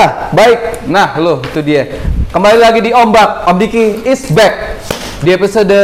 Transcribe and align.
Ya, 0.00 0.32
baik. 0.32 0.88
Nah, 0.88 1.12
lo 1.20 1.44
itu 1.44 1.60
dia. 1.60 2.00
Kembali 2.32 2.56
lagi 2.56 2.80
di 2.80 2.88
Ombak. 2.88 3.44
Om 3.44 3.56
Diki 3.60 4.00
is 4.08 4.32
back. 4.32 4.80
Di 5.20 5.28
episode 5.28 5.76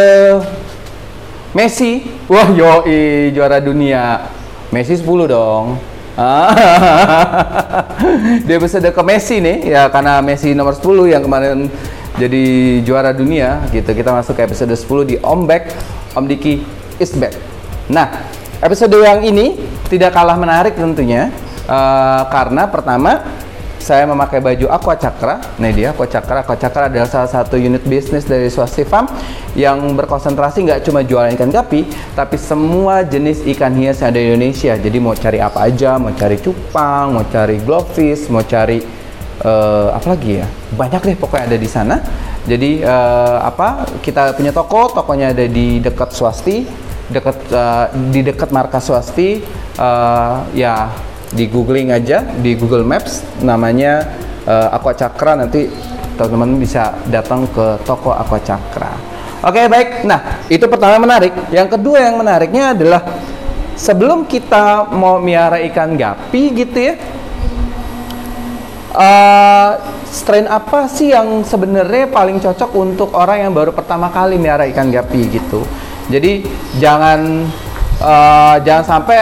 Messi. 1.53 2.01
Wah, 2.25 2.49
yoi 2.49 3.29
juara 3.37 3.61
dunia. 3.61 4.25
Messi 4.73 4.97
10 4.97 5.05
dong. 5.29 5.77
Di 8.49 8.57
episode 8.57 8.89
ke 8.89 9.03
Messi 9.05 9.37
nih, 9.37 9.77
ya 9.77 9.93
karena 9.93 10.25
Messi 10.25 10.57
nomor 10.57 10.73
10 10.73 11.13
yang 11.13 11.21
kemarin 11.21 11.69
jadi 12.17 12.45
juara 12.89 13.13
dunia 13.13 13.69
gitu. 13.69 13.93
Kita 13.93 14.17
masuk 14.17 14.33
ke 14.33 14.49
episode 14.49 14.73
10 14.73 15.13
di 15.13 15.17
Ombak. 15.21 15.77
Om 16.17 16.25
Diki 16.25 16.65
is 16.97 17.13
back. 17.21 17.37
Nah, 17.93 18.33
episode 18.65 18.97
yang 18.97 19.21
ini 19.29 19.61
tidak 19.93 20.17
kalah 20.17 20.41
menarik 20.41 20.73
tentunya. 20.73 21.29
Uh, 21.69 22.23
karena 22.31 22.71
pertama 22.71 23.36
saya 23.87 24.03
memakai 24.03 24.43
baju 24.43 24.67
Aqua 24.67 24.99
Cakra. 24.99 25.39
Nih 25.63 25.71
dia 25.71 25.95
Aqua 25.95 26.11
Cakra. 26.11 26.43
Aqua 26.43 26.59
Cakra 26.59 26.91
adalah 26.91 27.07
salah 27.07 27.31
satu 27.31 27.55
unit 27.55 27.87
bisnis 27.87 28.27
dari 28.27 28.51
Swasti 28.51 28.83
Farm 28.83 29.07
yang 29.55 29.95
berkonsentrasi 29.95 30.67
nggak 30.67 30.83
cuma 30.83 31.07
jualan 31.07 31.31
ikan 31.39 31.55
gapi, 31.55 31.87
tapi 32.19 32.35
semua 32.35 33.07
jenis 33.07 33.47
ikan 33.55 33.71
hias 33.79 34.03
yang 34.03 34.11
ada 34.11 34.19
di 34.19 34.27
Indonesia. 34.35 34.75
Jadi 34.75 34.99
mau 34.99 35.15
cari 35.15 35.39
apa 35.39 35.71
aja, 35.71 36.03
mau 36.03 36.11
cari 36.11 36.37
cupang, 36.43 37.15
mau 37.15 37.25
cari 37.31 37.63
glowfish, 37.63 38.27
mau 38.27 38.43
cari 38.43 38.83
uh, 39.47 39.95
apa 39.95 40.07
lagi 40.19 40.43
ya? 40.43 40.47
Banyak 40.75 41.01
deh 41.07 41.17
pokoknya 41.17 41.47
ada 41.55 41.59
di 41.63 41.69
sana. 41.71 41.97
Jadi 42.43 42.83
uh, 42.83 43.39
apa? 43.47 43.87
Kita 44.03 44.35
punya 44.35 44.51
toko, 44.51 44.91
tokonya 44.91 45.31
ada 45.31 45.47
di 45.47 45.79
dekat 45.79 46.11
Swasti, 46.11 46.67
dekat 47.07 47.39
uh, 47.55 47.87
di 48.11 48.27
dekat 48.27 48.51
markas 48.51 48.91
Swasti. 48.91 49.63
Uh, 49.77 50.41
ya 50.57 50.89
di 51.35 51.51
googling 51.51 51.91
aja 51.91 52.23
di 52.23 52.55
Google 52.55 52.87
Maps 52.87 53.23
namanya 53.43 54.07
uh, 54.47 54.75
Aqua 54.75 54.95
Cakra 54.95 55.35
nanti 55.35 55.67
teman-teman 56.17 56.57
bisa 56.57 56.97
datang 57.13 57.45
ke 57.51 57.77
toko 57.85 58.15
Aqua 58.15 58.41
Cakra. 58.41 58.93
Oke 59.45 59.69
baik, 59.69 60.09
nah 60.09 60.43
itu 60.49 60.65
pertama 60.67 60.97
menarik. 60.97 61.31
Yang 61.53 61.77
kedua 61.77 62.03
yang 62.09 62.17
menariknya 62.19 62.73
adalah 62.73 63.05
sebelum 63.77 64.25
kita 64.25 64.91
mau 64.91 65.21
miara 65.21 65.61
ikan 65.71 65.93
gapi 65.95 66.43
gitu 66.57 66.79
ya, 66.81 66.95
uh, 68.97 69.71
strain 70.09 70.49
apa 70.49 70.89
sih 70.89 71.13
yang 71.13 71.45
sebenarnya 71.45 72.09
paling 72.09 72.41
cocok 72.41 72.71
untuk 72.75 73.13
orang 73.13 73.47
yang 73.47 73.53
baru 73.53 73.77
pertama 73.77 74.09
kali 74.09 74.41
miara 74.41 74.65
ikan 74.73 74.89
gapi 74.89 75.29
gitu. 75.29 75.63
Jadi 76.09 76.49
jangan 76.81 77.45
uh, 78.01 78.57
jangan 78.65 78.85
sampai 78.89 79.19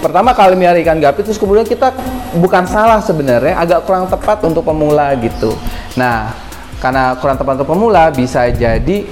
pertama 0.00 0.32
kali 0.32 0.56
miara 0.56 0.80
ikan 0.80 0.98
gapi 0.98 1.20
terus 1.22 1.36
kemudian 1.36 1.68
kita 1.68 1.92
bukan 2.40 2.64
salah 2.64 3.04
sebenarnya 3.04 3.54
agak 3.60 3.84
kurang 3.84 4.08
tepat 4.08 4.40
untuk 4.48 4.64
pemula 4.64 5.12
gitu. 5.20 5.52
Nah 5.94 6.32
karena 6.80 7.14
kurang 7.20 7.36
tepat 7.36 7.60
untuk 7.60 7.68
pemula 7.76 8.08
bisa 8.08 8.48
jadi 8.48 9.04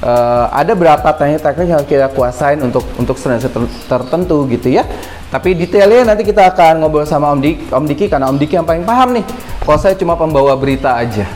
uh, 0.00 0.48
ada 0.50 0.72
berapa 0.72 1.04
teknik-teknik 1.04 1.68
yang 1.68 1.84
kita 1.84 2.08
kuasain 2.10 2.58
untuk 2.64 2.82
untuk 2.96 3.20
strain 3.20 3.38
tertentu 3.86 4.48
gitu 4.48 4.72
ya. 4.72 4.88
Tapi 5.30 5.54
detailnya 5.54 6.10
nanti 6.10 6.26
kita 6.26 6.50
akan 6.50 6.82
ngobrol 6.82 7.06
sama 7.06 7.30
Om 7.30 7.38
Diki, 7.38 7.70
Om 7.70 7.84
Diki 7.86 8.10
karena 8.10 8.26
Om 8.26 8.36
Diki 8.40 8.58
yang 8.58 8.66
paling 8.66 8.82
paham 8.82 9.14
nih. 9.14 9.22
Kalau 9.62 9.78
saya 9.78 9.94
cuma 9.94 10.18
pembawa 10.18 10.58
berita 10.58 10.98
aja. 10.98 11.28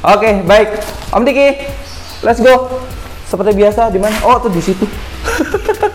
Oke 0.00 0.24
okay, 0.24 0.34
baik. 0.46 0.68
Om 1.12 1.22
Diki 1.26 1.48
let's 2.24 2.40
go. 2.40 2.80
Seperti 3.28 3.52
biasa 3.52 3.90
di 3.90 3.98
mana? 3.98 4.14
Oh 4.24 4.38
tuh 4.38 4.52
di 4.52 4.62
situ 4.62 4.86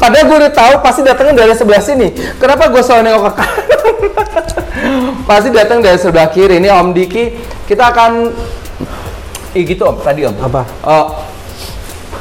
Padahal 0.00 0.24
gue 0.26 0.36
udah 0.46 0.52
tahu 0.52 0.74
pasti 0.82 1.00
datangnya 1.06 1.44
dari 1.46 1.54
sebelah 1.54 1.82
sini. 1.82 2.10
Kenapa 2.40 2.68
gue 2.68 2.82
selalu 2.82 3.02
nengok 3.06 3.22
ke 3.22 3.32
kanan? 3.38 3.66
pasti 5.28 5.48
datang 5.54 5.78
dari 5.80 5.98
sebelah 5.98 6.28
kiri. 6.32 6.58
Ini 6.58 6.68
Om 6.74 6.90
Diki, 6.92 7.24
kita 7.68 7.92
akan 7.94 8.32
Ih 9.52 9.64
gitu 9.68 9.84
Om, 9.84 9.96
tadi 10.00 10.24
Om. 10.26 10.36
Apa? 10.40 10.62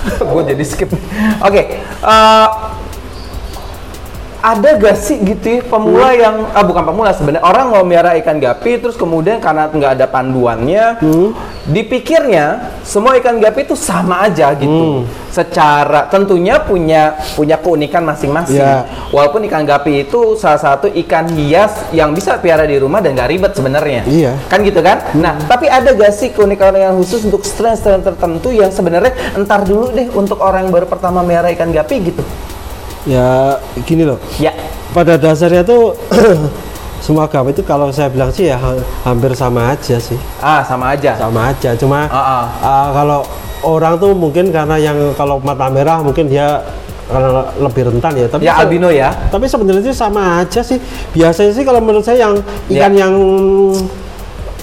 Uh, 0.02 0.26
gue 0.34 0.42
jadi 0.50 0.64
skip. 0.66 0.90
Oke, 0.90 0.98
okay. 1.46 1.66
uh, 2.02 2.74
ada 4.42 4.70
gak 4.74 4.98
sih 4.98 5.22
gitu 5.22 5.46
ya, 5.46 5.60
pemula 5.62 6.10
hmm. 6.12 6.18
yang 6.18 6.36
ah 6.58 6.66
bukan 6.66 6.82
pemula 6.82 7.14
sebenarnya 7.14 7.46
orang 7.46 7.70
mau 7.70 7.86
miara 7.86 8.18
ikan 8.18 8.42
gapi 8.42 8.82
terus 8.82 8.98
kemudian 8.98 9.38
karena 9.38 9.70
nggak 9.70 10.02
ada 10.02 10.06
panduannya 10.10 10.98
hmm. 10.98 11.30
Dipikirnya 11.70 12.74
semua 12.82 13.14
ikan 13.22 13.38
gapi 13.38 13.70
itu 13.70 13.78
sama 13.78 14.26
aja 14.26 14.50
gitu 14.58 15.06
hmm. 15.06 15.30
secara 15.30 16.10
tentunya 16.10 16.58
punya 16.58 17.14
punya 17.38 17.54
keunikan 17.62 18.02
masing-masing 18.02 18.66
yeah. 18.66 18.82
walaupun 19.14 19.46
ikan 19.46 19.62
gapi 19.62 20.10
itu 20.10 20.34
salah 20.42 20.58
satu 20.58 20.90
ikan 21.06 21.30
hias 21.38 21.86
yang 21.94 22.18
bisa 22.18 22.42
piara 22.42 22.66
di 22.66 22.82
rumah 22.82 22.98
dan 22.98 23.14
gak 23.14 23.30
ribet 23.30 23.54
sebenarnya 23.54 24.02
iya. 24.10 24.34
kan 24.50 24.66
gitu 24.66 24.82
kan 24.82 25.06
hmm. 25.14 25.22
nah 25.22 25.38
tapi 25.46 25.70
ada 25.70 25.94
gak 25.94 26.10
sih 26.18 26.34
keunikan 26.34 26.74
yang 26.74 26.98
khusus 26.98 27.30
untuk 27.30 27.46
strain-strain 27.46 28.02
tertentu 28.02 28.50
yang 28.50 28.74
sebenarnya 28.74 29.14
entar 29.38 29.62
dulu 29.62 29.94
deh 29.94 30.10
untuk 30.18 30.42
orang 30.42 30.66
yang 30.66 30.74
baru 30.74 30.90
pertama 30.90 31.22
miara 31.22 31.54
ikan 31.54 31.70
gapi 31.70 32.10
gitu 32.10 32.26
ya 33.06 33.62
gini 33.86 34.02
loh 34.02 34.18
ya 34.42 34.54
pada 34.98 35.14
dasarnya 35.14 35.62
tuh 35.62 35.94
semua 37.02 37.26
agama 37.26 37.50
itu 37.50 37.66
kalau 37.66 37.90
saya 37.90 38.08
bilang 38.14 38.30
sih 38.30 38.48
ya 38.48 38.62
hampir 39.02 39.34
sama 39.34 39.74
aja 39.74 39.98
sih 39.98 40.16
ah 40.40 40.62
sama 40.62 40.94
aja 40.94 41.18
sama 41.18 41.50
aja 41.50 41.74
cuma 41.74 42.06
uh 42.06 42.16
-uh. 42.16 42.44
Uh, 42.62 42.88
kalau 42.94 43.20
orang 43.66 43.98
tuh 43.98 44.14
mungkin 44.14 44.54
karena 44.54 44.78
yang 44.78 44.98
kalau 45.18 45.42
mata 45.42 45.66
merah 45.74 45.98
mungkin 46.06 46.30
dia 46.30 46.62
karena 47.12 47.44
lebih 47.60 47.84
rentan 47.92 48.14
ya 48.16 48.28
tapi 48.30 48.48
ya 48.48 48.54
albino 48.56 48.88
ya 48.88 49.10
tapi 49.28 49.50
sebenarnya 49.50 49.92
sama 49.92 50.46
aja 50.46 50.64
sih 50.64 50.80
biasanya 51.12 51.52
sih 51.52 51.66
kalau 51.68 51.84
menurut 51.84 52.06
saya 52.06 52.30
yang 52.30 52.40
ya. 52.72 52.88
ikan 52.88 52.94
ya. 52.96 53.00
yang 53.04 53.14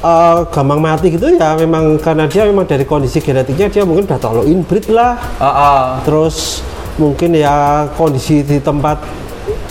uh, 0.00 0.47
gampang 0.49 0.81
mati 0.81 1.12
gitu 1.12 1.28
ya 1.37 1.59
memang 1.59 2.00
karena 2.00 2.25
dia 2.25 2.49
memang 2.49 2.65
dari 2.65 2.88
kondisi 2.88 3.20
genetiknya 3.20 3.69
dia 3.69 3.82
mungkin 3.84 4.09
udah 4.09 4.16
terlalu 4.16 4.55
inbreed 4.55 4.88
lah 4.88 5.20
uh 5.37 5.44
-uh. 5.44 5.82
terus 6.06 6.65
mungkin 6.99 7.37
ya 7.37 7.87
kondisi 7.94 8.43
di 8.43 8.59
tempat 8.59 9.28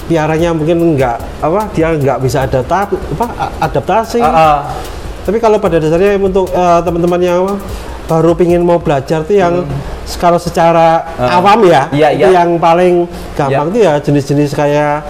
piaranya 0.07 0.55
mungkin 0.55 0.95
enggak 0.95 1.19
apa 1.43 1.67
dia 1.75 1.91
nggak 1.91 2.17
bisa 2.23 2.47
adaptasi 2.47 2.95
apa 2.95 3.25
adaptasi 3.59 4.19
uh, 4.23 4.31
uh. 4.31 4.57
tapi 5.27 5.37
kalau 5.43 5.59
pada 5.59 5.77
dasarnya 5.83 6.15
untuk 6.17 6.47
uh, 6.55 6.79
teman-teman 6.79 7.19
yang 7.19 7.43
baru 8.07 8.31
pingin 8.39 8.63
mau 8.63 8.79
belajar 8.79 9.27
tuh 9.27 9.35
yang 9.35 9.67
hmm. 9.67 10.15
kalau 10.17 10.39
secara 10.39 11.03
uh. 11.19 11.37
awam 11.37 11.67
ya 11.67 11.91
yeah, 11.91 12.09
itu 12.15 12.31
yeah. 12.31 12.41
yang 12.41 12.55
paling 12.55 13.03
gampang 13.35 13.67
yeah. 13.67 13.75
tuh 13.75 13.81
ya 13.83 13.93
jenis-jenis 13.99 14.55
kayak 14.55 15.03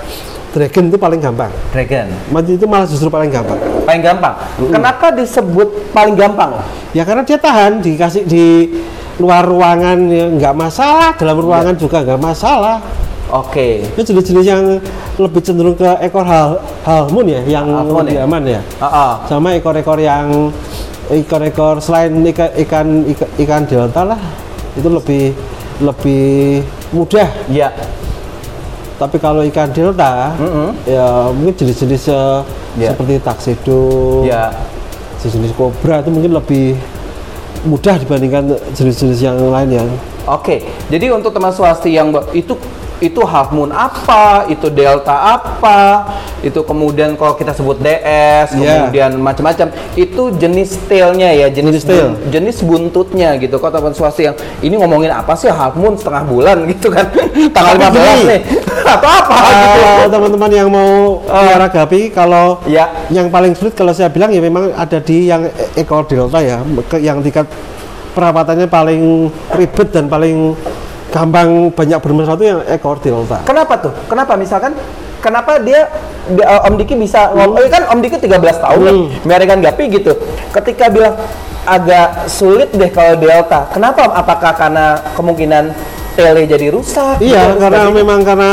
dragon 0.58 0.90
itu 0.90 0.98
paling 0.98 1.22
gampang 1.22 1.54
dragon 1.70 2.10
mati 2.34 2.58
itu 2.58 2.66
malah 2.66 2.90
justru 2.90 3.08
paling 3.14 3.30
gampang 3.30 3.62
paling 3.86 4.02
gampang 4.02 4.34
mm. 4.58 4.74
kenapa 4.74 5.14
disebut 5.14 5.94
paling 5.94 6.18
gampang 6.18 6.58
ya 6.98 7.06
karena 7.06 7.22
dia 7.22 7.38
tahan 7.38 7.86
dikasih 7.86 8.26
di 8.26 8.74
luar 9.22 9.46
ruangan 9.46 9.98
ya 10.10 10.26
nggak 10.34 10.56
masalah 10.58 11.14
dalam 11.18 11.38
ruangan 11.38 11.78
ya. 11.78 11.80
juga 11.86 12.02
nggak 12.02 12.22
masalah 12.22 12.82
Oke. 13.28 13.84
Okay. 13.84 14.00
Itu 14.00 14.16
jenis-jenis 14.16 14.46
yang 14.48 14.64
lebih 15.20 15.42
cenderung 15.44 15.76
ke 15.76 15.90
ekor 16.00 16.24
hal 16.24 16.64
halmun 16.88 17.28
ya, 17.28 17.42
yang 17.44 17.68
halmun 17.68 18.08
lebih 18.08 18.24
ya? 18.24 18.24
aman 18.24 18.44
ya. 18.48 18.62
Uh 18.80 18.86
-uh. 18.88 19.12
Sama 19.28 19.52
ekor-ekor 19.60 20.00
yang 20.00 20.56
ekor-ekor 21.12 21.84
selain 21.84 22.24
ikan, 22.24 22.52
ikan 22.64 22.88
ikan 23.36 23.62
delta 23.68 24.02
lah, 24.16 24.20
itu 24.80 24.88
lebih 24.88 25.36
lebih 25.84 26.64
mudah. 26.96 27.28
Iya. 27.52 27.76
Tapi 28.98 29.20
kalau 29.20 29.44
ikan 29.46 29.70
delta, 29.76 30.34
mm 30.40 30.48
-hmm. 30.48 30.70
ya 30.88 31.08
mungkin 31.30 31.54
jenis-jenis 31.54 32.10
uh, 32.10 32.42
yeah. 32.80 32.96
seperti 32.96 33.20
taksido, 33.22 33.84
yeah. 34.24 34.56
jenis-jenis 35.20 35.52
kobra 35.54 36.00
itu 36.02 36.10
mungkin 36.10 36.32
lebih 36.32 36.80
mudah 37.68 38.00
dibandingkan 38.00 38.56
jenis-jenis 38.74 39.20
yang 39.20 39.38
lain 39.38 39.70
ya. 39.76 39.84
Oke, 40.28 40.64
jadi 40.92 41.12
untuk 41.12 41.32
teman 41.32 41.52
swasti 41.52 41.94
yang 41.96 42.12
itu 42.36 42.58
itu 42.98 43.22
half 43.22 43.54
moon 43.54 43.70
apa, 43.70 44.50
itu 44.50 44.74
delta 44.74 45.38
apa, 45.38 46.10
itu 46.42 46.58
kemudian 46.66 47.14
kalau 47.14 47.38
kita 47.38 47.54
sebut 47.54 47.78
DS, 47.78 48.58
yeah. 48.58 48.90
kemudian 48.90 49.22
macam-macam, 49.22 49.70
itu 49.94 50.34
jenis 50.42 50.82
tailnya 50.90 51.30
ya, 51.30 51.48
jenis 51.54 51.86
tail, 51.86 52.18
jenis 52.34 52.66
buntutnya 52.66 53.38
gitu. 53.38 53.62
Kalau 53.62 53.74
teman 53.74 53.94
swasti 53.94 54.26
yang 54.26 54.36
ini 54.66 54.82
ngomongin 54.82 55.14
apa 55.14 55.38
sih? 55.38 55.50
Half 55.50 55.78
moon 55.78 55.94
setengah 55.94 56.26
bulan 56.26 56.58
gitu 56.74 56.90
kan, 56.90 57.06
tanggal 57.54 57.94
15 57.94 58.30
nih, 58.34 58.42
atau 58.98 59.10
apa 59.10 59.34
uh, 59.34 59.46
gitu. 59.46 59.84
Teman-teman 60.18 60.52
yang 60.52 60.70
mau 60.74 61.22
uh, 61.30 61.68
gapi, 61.70 62.10
kalau 62.10 62.66
ya. 62.66 62.90
yang 63.14 63.30
paling 63.30 63.54
sulit 63.54 63.78
kalau 63.78 63.94
saya 63.94 64.10
bilang 64.10 64.34
ya 64.34 64.42
memang 64.42 64.74
ada 64.74 64.98
di 64.98 65.30
yang 65.30 65.46
ekor 65.78 66.10
delta 66.10 66.42
ya, 66.42 66.66
yang 66.98 67.22
tingkat 67.22 67.46
perawatannya 68.18 68.66
paling 68.66 69.30
ribet 69.54 69.94
dan 69.94 70.10
paling 70.10 70.58
gampang 71.12 71.72
banyak 71.72 72.00
bermasalah 72.04 72.38
itu 72.38 72.46
yang 72.52 72.60
ekor 72.68 73.00
delta. 73.00 73.40
Kenapa 73.48 73.80
tuh? 73.80 73.94
Kenapa 74.12 74.36
misalkan 74.36 74.76
kenapa 75.24 75.60
dia, 75.64 75.88
dia 76.32 76.46
uh, 76.46 76.68
Om 76.68 76.76
Diki 76.76 76.96
bisa 77.00 77.32
hmm. 77.32 77.36
ngomong 77.36 77.68
kan 77.72 77.84
Om 77.92 78.00
Diki 78.04 78.18
13 78.20 78.38
tahun 78.38 78.82
hmm. 78.84 79.26
American 79.28 79.60
Gapi 79.64 79.84
gitu. 79.92 80.14
Ketika 80.52 80.92
bilang 80.92 81.16
agak 81.68 82.32
sulit 82.32 82.72
deh 82.72 82.92
kalau 82.92 83.20
delta. 83.20 83.68
Kenapa? 83.72 84.08
Apakah 84.16 84.56
karena 84.56 85.00
kemungkinan 85.16 85.76
tele 86.16 86.48
jadi 86.48 86.72
rusak? 86.72 87.20
Iya, 87.20 87.56
gitu, 87.56 87.62
karena 87.62 87.92
memang 87.92 88.20
karena 88.24 88.52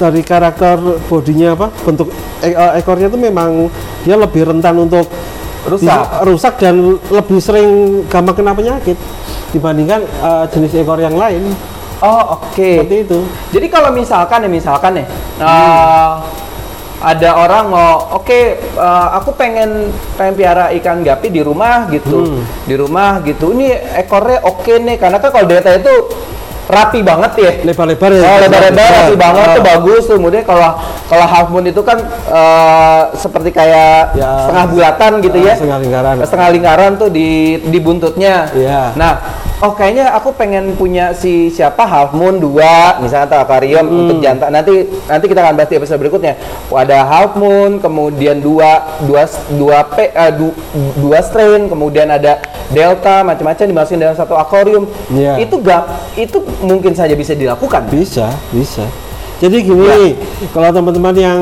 dari 0.00 0.24
karakter 0.24 0.80
bodinya 1.12 1.52
apa 1.52 1.68
bentuk 1.84 2.08
e- 2.40 2.56
eh, 2.56 2.72
ekornya 2.80 3.12
itu 3.12 3.20
memang 3.20 3.68
dia 4.00 4.16
lebih 4.16 4.48
rentan 4.48 4.80
untuk 4.80 5.04
Rusak. 5.60 6.24
rusak 6.24 6.54
dan 6.56 6.96
lebih 7.12 7.36
sering 7.36 8.00
gampang 8.08 8.32
kena 8.32 8.56
penyakit 8.56 8.96
dibandingkan 9.50 10.00
eh, 10.02 10.44
jenis 10.50 10.74
ekor 10.76 10.98
yang 10.98 11.14
lain 11.14 11.54
Oh, 12.00 12.40
oke. 12.40 12.56
seperti 12.56 13.04
itu. 13.04 13.18
Jadi 13.52 13.66
kalau 13.68 13.92
misalkan 13.92 14.40
ya 14.40 14.48
misalkan 14.48 14.96
nih 14.96 15.06
Hmm. 15.36 15.44
eh, 15.44 16.12
ada 17.00 17.30
orang 17.32 17.64
mau 17.68 17.92
oke 18.16 18.40
eh, 18.56 19.08
aku 19.16 19.36
pengen 19.36 19.92
pengen 20.16 20.32
piara 20.32 20.72
ikan 20.80 21.04
gapi 21.04 21.28
di 21.28 21.44
rumah 21.44 21.92
gitu. 21.92 22.24
Hmm. 22.24 22.40
Di 22.64 22.72
rumah 22.76 23.20
gitu. 23.20 23.52
Ini 23.52 24.00
ekornya 24.00 24.40
oke 24.44 24.80
nih 24.80 24.96
karena 24.96 25.20
kan 25.20 25.28
kalau 25.28 25.44
delta 25.44 25.76
itu 25.76 25.92
rapi 26.70 27.02
banget 27.02 27.32
ya. 27.36 27.52
Lebar-lebar 27.62 28.10
ya. 28.10 28.22
Oh, 28.24 28.38
lebar-lebar 28.38 28.88
rapi 29.04 29.14
banget 29.14 29.46
Ah. 29.46 29.54
tuh 29.54 29.64
bagus 29.66 30.02
tuh. 30.06 30.16
Kemudian 30.16 30.42
kalau 30.42 30.70
kalau 31.04 31.26
half 31.26 31.46
moon 31.50 31.66
itu 31.66 31.82
kan 31.82 31.98
eh, 32.30 33.00
seperti 33.14 33.50
kayak 33.50 34.14
Ya. 34.14 34.46
setengah 34.46 34.64
bulatan 34.66 35.12
gitu 35.20 35.36
Ah, 35.36 35.46
ya. 35.46 35.54
setengah 35.54 35.78
lingkaran. 35.78 36.14
Setengah 36.22 36.48
lingkaran 36.50 36.90
tuh 36.96 37.08
di 37.10 37.28
di 37.60 37.78
buntutnya. 37.78 38.48
Iya. 38.50 38.94
Nah, 38.94 39.12
oh 39.60 39.72
kayaknya 39.72 40.08
aku 40.10 40.32
pengen 40.32 40.72
punya 40.72 41.12
si 41.12 41.48
siapa 41.48 41.84
Half 41.84 42.12
Moon 42.12 42.36
2 42.36 42.48
misalnya 42.98 43.26
atau 43.26 43.38
akuarium 43.40 43.84
Hmm. 43.84 43.98
untuk 44.02 44.18
jantan. 44.18 44.50
Nanti 44.50 44.72
nanti 45.04 45.24
kita 45.26 45.40
akan 45.40 45.54
bahas 45.54 45.68
di 45.68 45.76
episode 45.76 46.00
berikutnya. 46.00 46.34
Ada 46.66 46.98
Half 47.02 47.36
Moon, 47.36 47.76
kemudian 47.76 48.40
dua 48.40 48.96
dua 49.02 49.28
dua 49.52 49.84
P 49.86 50.08
eh, 50.08 50.32
du- 50.32 50.56
dua 50.96 51.20
strain, 51.20 51.68
kemudian 51.68 52.08
ada 52.08 52.40
Delta 52.68 53.20
macam-macam 53.20 53.64
dimasukin 53.66 54.00
dalam 54.00 54.14
satu 54.14 54.32
akuarium. 54.32 54.86
Iya. 55.08 55.36
Itu 55.38 55.58
gak 55.58 55.82
itu 56.14 56.38
mungkin 56.60 56.94
saja 56.94 57.12
bisa 57.12 57.34
dilakukan. 57.34 57.84
Bisa, 57.88 58.30
bisa. 58.48 58.86
Jadi 59.40 59.56
gini, 59.62 60.14
kalau 60.50 60.70
teman-teman 60.70 61.12
yang 61.12 61.40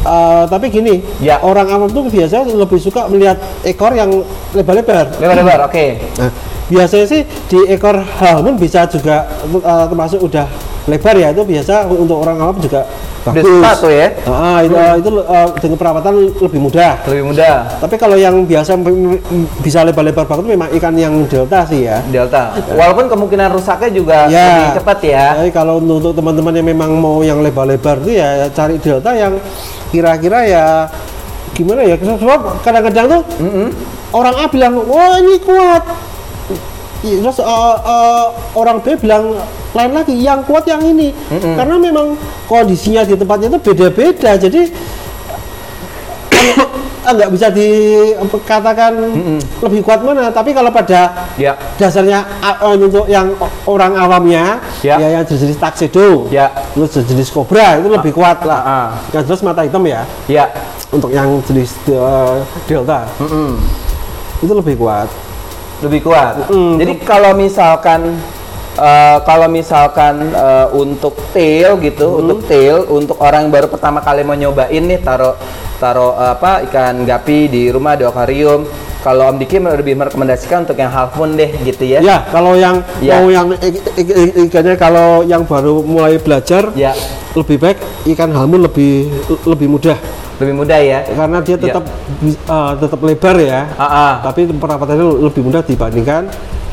eh, 0.00 0.44
tapi 0.46 0.66
gini, 0.66 1.04
Ya. 1.20 1.36
orang 1.38 1.68
awam 1.68 1.86
tuh 1.86 2.08
biasanya 2.08 2.48
lebih 2.48 2.80
suka 2.80 3.04
melihat 3.06 3.36
ekor 3.62 3.92
yang 3.92 4.08
lebar-lebar. 4.50 5.12
Lebar-lebar, 5.14 5.68
oke. 5.68 5.86
Nah, 6.16 6.30
biasanya 6.70 7.06
sih 7.10 7.22
di 7.50 7.58
ekor 7.66 7.98
halmun 7.98 8.54
bisa 8.54 8.86
juga 8.86 9.26
eh, 9.44 9.84
termasuk 9.90 10.22
udah 10.22 10.46
lebar 10.88 11.12
ya 11.12 11.28
itu 11.30 11.44
biasa 11.44 11.86
untuk 11.92 12.24
orang 12.24 12.40
awam 12.40 12.56
juga 12.56 12.82
bagus. 13.20 13.44
suka 13.44 13.70
tuh 13.76 13.92
ya. 13.92 14.08
Ah, 14.24 14.64
itu 14.64 14.72
itu 14.72 15.10
eh, 15.20 15.48
dengan 15.60 15.76
perawatan 15.76 16.14
lebih 16.40 16.60
mudah. 16.62 16.92
Lebih 17.04 17.24
mudah. 17.30 17.56
Tapi 17.78 17.94
kalau 18.00 18.16
yang 18.16 18.48
biasa 18.48 18.80
bisa 19.60 19.84
lebar-lebar 19.84 20.24
banget 20.24 20.46
memang 20.56 20.68
ikan 20.80 20.94
yang 20.96 21.14
delta 21.28 21.68
sih 21.68 21.84
ya. 21.84 22.00
Delta. 22.08 22.56
Walaupun 22.72 23.12
kemungkinan 23.12 23.52
rusaknya 23.52 23.90
juga 23.92 24.18
Ya. 24.32 24.46
lebih 24.46 24.80
cepat 24.80 24.98
ya. 25.04 25.26
Jadi 25.44 25.50
kalau 25.52 25.78
untuk, 25.84 26.00
untuk 26.00 26.12
teman-teman 26.16 26.54
yang 26.58 26.66
memang 26.72 26.90
mau 26.96 27.20
yang 27.20 27.38
lebar-lebar 27.44 28.00
itu 28.06 28.16
ya 28.16 28.48
cari 28.50 28.80
delta 28.80 29.10
yang 29.12 29.36
kira-kira 29.92 30.38
ya 30.48 30.64
gimana 31.52 31.84
ya? 31.84 32.00
Sebab 32.00 32.64
kadang-kadang 32.64 33.06
tuh 33.10 33.22
orang 34.16 34.34
A 34.38 34.44
bilang, 34.48 34.74
wah 34.88 35.20
ini 35.20 35.36
kuat. 35.44 35.84
I- 37.00 37.20
Terus 37.20 37.38
uh, 37.40 37.76
uh, 37.80 38.24
orang 38.52 38.80
B 38.80 38.92
bilang 38.96 39.36
lain 39.70 39.92
lagi, 39.94 40.14
yang 40.18 40.42
kuat 40.44 40.66
yang 40.66 40.82
ini. 40.82 41.14
Karena 41.30 41.78
memang 41.78 42.18
kondisinya 42.44 43.06
di 43.06 43.14
tempatnya 43.14 43.54
itu 43.54 43.58
beda-beda. 43.62 44.34
Jadi 44.34 44.66
ah, 47.00 47.12
nggak 47.14 47.30
bisa 47.32 47.48
dikatakan 47.48 48.92
lebih 49.62 49.80
kuat 49.80 50.02
mana. 50.02 50.28
Tapi 50.28 50.52
kalau 50.52 50.68
pada 50.68 51.30
Ya. 51.38 51.56
dasarnya 51.78 52.20
eh, 52.42 52.76
untuk 52.76 53.08
yang 53.08 53.32
orang 53.64 53.96
awamnya 53.96 54.60
Ya. 54.84 55.00
ya, 55.00 55.20
yang 55.20 55.24
jenis 55.24 55.56
tuxedo 55.56 56.28
Ya. 56.28 56.52
terus 56.76 56.92
jenis 57.00 57.32
kobra 57.32 57.80
itu 57.80 57.88
lebih 57.88 58.12
kuat 58.12 58.44
lah 58.44 58.60
ah. 58.60 58.88
yang 59.14 59.24
jelas 59.24 59.40
mata 59.40 59.64
hitam 59.64 59.80
ya 59.86 60.04
Ya. 60.28 60.50
untuk 60.92 61.08
yang 61.08 61.40
jenis 61.48 61.72
eh, 61.88 62.36
delta 62.68 63.08
Mm-mm. 63.22 63.56
itu 64.42 64.52
lebih 64.52 64.76
kuat 64.76 65.08
lebih 65.80 66.00
kuat. 66.04 66.48
Mm, 66.48 66.74
Jadi 66.78 66.92
kalau 67.02 67.32
misalkan 67.32 68.00
eh, 68.76 69.18
kalau 69.24 69.48
misalkan 69.48 70.30
eh, 70.30 70.66
untuk 70.72 71.16
tail 71.32 71.80
gitu, 71.80 72.20
untuk 72.20 72.44
tail 72.44 72.84
untuk 72.86 73.16
orang 73.18 73.48
yang 73.48 73.52
baru 73.52 73.66
pertama 73.68 74.00
kali 74.00 74.20
mau 74.22 74.34
nyobain 74.34 74.82
nih 74.82 75.00
taruh 75.00 75.34
taruh 75.76 76.12
eh, 76.14 76.30
apa 76.36 76.64
ikan 76.68 77.04
gapi 77.04 77.48
di 77.48 77.62
rumah 77.68 77.96
di 77.96 78.04
akuarium. 78.04 78.64
Kalau 79.00 79.32
Om 79.32 79.40
Diki 79.40 79.56
lebih 79.56 79.96
merekomendasikan 79.96 80.68
untuk 80.68 80.76
yang 80.76 80.92
half 80.92 81.16
moon 81.16 81.32
deh 81.32 81.48
gitu 81.64 81.88
ya. 81.88 82.04
ya 82.04 82.20
kalau 82.28 82.52
yang 82.52 82.84
Ya. 83.00 83.16
mau 83.16 83.32
yang 83.32 83.48
ik- 83.56 83.80
ik- 83.96 84.12
ik- 84.12 84.36
ikannya 84.52 84.76
kalau 84.76 85.24
yang 85.24 85.48
baru 85.48 85.80
mulai 85.80 86.20
belajar 86.20 86.68
Ya, 86.76 86.92
lebih 87.32 87.56
baik 87.56 87.80
ikan 88.12 88.28
halmun 88.28 88.60
lebih 88.68 89.08
lebih 89.48 89.72
mudah 89.72 89.96
lebih 90.40 90.54
mudah 90.56 90.80
ya. 90.80 91.04
karena 91.06 91.38
dia 91.38 91.54
Ya. 91.54 91.62
tetap 91.68 91.84
bis- 92.18 92.40
eh, 92.40 92.72
tetap 92.80 93.00
lebar 93.00 93.36
ya 93.36 93.60
Ah, 93.76 93.84
ah. 93.84 94.12
tapi 94.24 94.48
perawatannya 94.48 95.06
lebih 95.20 95.42
mudah 95.44 95.60
dibandingkan 95.60 96.26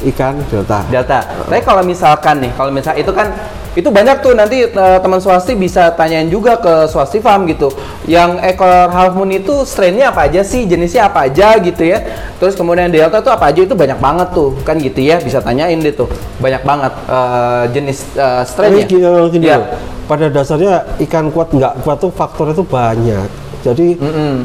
ikan 0.07 0.37
delta 0.47 0.85
Delta. 0.87 1.19
Tapi 1.25 1.61
kalau 1.61 1.81
misalkan 1.81 2.37
nih, 2.37 2.53
kalau 2.53 2.69
misal 2.69 2.93
itu 2.93 3.09
kan 3.09 3.33
itu 3.73 3.89
banyak 3.89 4.21
tuh 4.21 4.33
nanti 4.33 4.61
eh, 4.63 4.97
teman 5.01 5.17
swasti 5.17 5.57
bisa 5.57 5.89
tanyain 5.91 6.29
juga 6.29 6.53
ke 6.55 6.85
swasti 6.85 7.17
farm 7.17 7.49
gitu. 7.49 7.73
Yang 8.05 8.45
ekor 8.45 8.87
half 8.87 9.17
moon 9.17 9.33
itu 9.33 9.65
strainnya 9.65 10.13
apa 10.13 10.29
aja 10.29 10.45
sih, 10.45 10.63
jenisnya 10.63 11.09
apa 11.09 11.25
aja 11.25 11.57
gitu 11.57 11.81
ya. 11.81 12.05
Terus 12.37 12.53
kemudian 12.53 12.93
delta 12.93 13.19
tuh 13.19 13.33
apa 13.33 13.49
aja 13.49 13.57
itu 13.59 13.73
banyak 13.73 13.97
banget 13.97 14.29
tuh 14.31 14.53
kan 14.61 14.77
gitu 14.77 15.01
ya, 15.01 15.17
bisa 15.17 15.41
tanyain 15.41 15.81
deh 15.81 15.89
tuh. 15.91 16.05
Banyak 16.37 16.61
banget 16.61 16.93
eh, 17.09 17.63
jenis 17.73 17.99
eh, 18.13 18.43
strainnya. 18.45 18.85
Gini, 18.85 19.01
gini 19.33 19.45
Ya. 19.49 19.65
pada 20.05 20.29
dasarnya 20.29 20.85
ikan 21.03 21.33
kuat 21.33 21.49
nggak 21.51 21.81
kuat 21.81 21.97
tuh 21.97 22.13
faktornya 22.13 22.53
tuh 22.53 22.69
banyak. 22.69 23.46
Jadi 23.67 23.99
Mm-mm. 23.99 24.35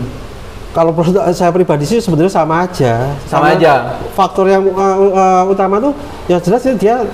kalau 0.74 0.90
menurut 0.90 1.22
saya 1.30 1.54
pribadi 1.54 1.86
sih 1.86 2.02
sebenarnya 2.02 2.32
sama 2.32 2.66
aja. 2.66 3.14
Sama 3.30 3.54
aja. 3.54 4.02
Faktor 4.19 4.50
yang 4.50 4.66
uh, 4.74 4.96
uh, 5.14 5.42
utama 5.46 5.78
tuh 5.78 5.94
yang 6.26 6.42
jelas 6.42 6.66
sih 6.66 6.74
dia 6.74 7.06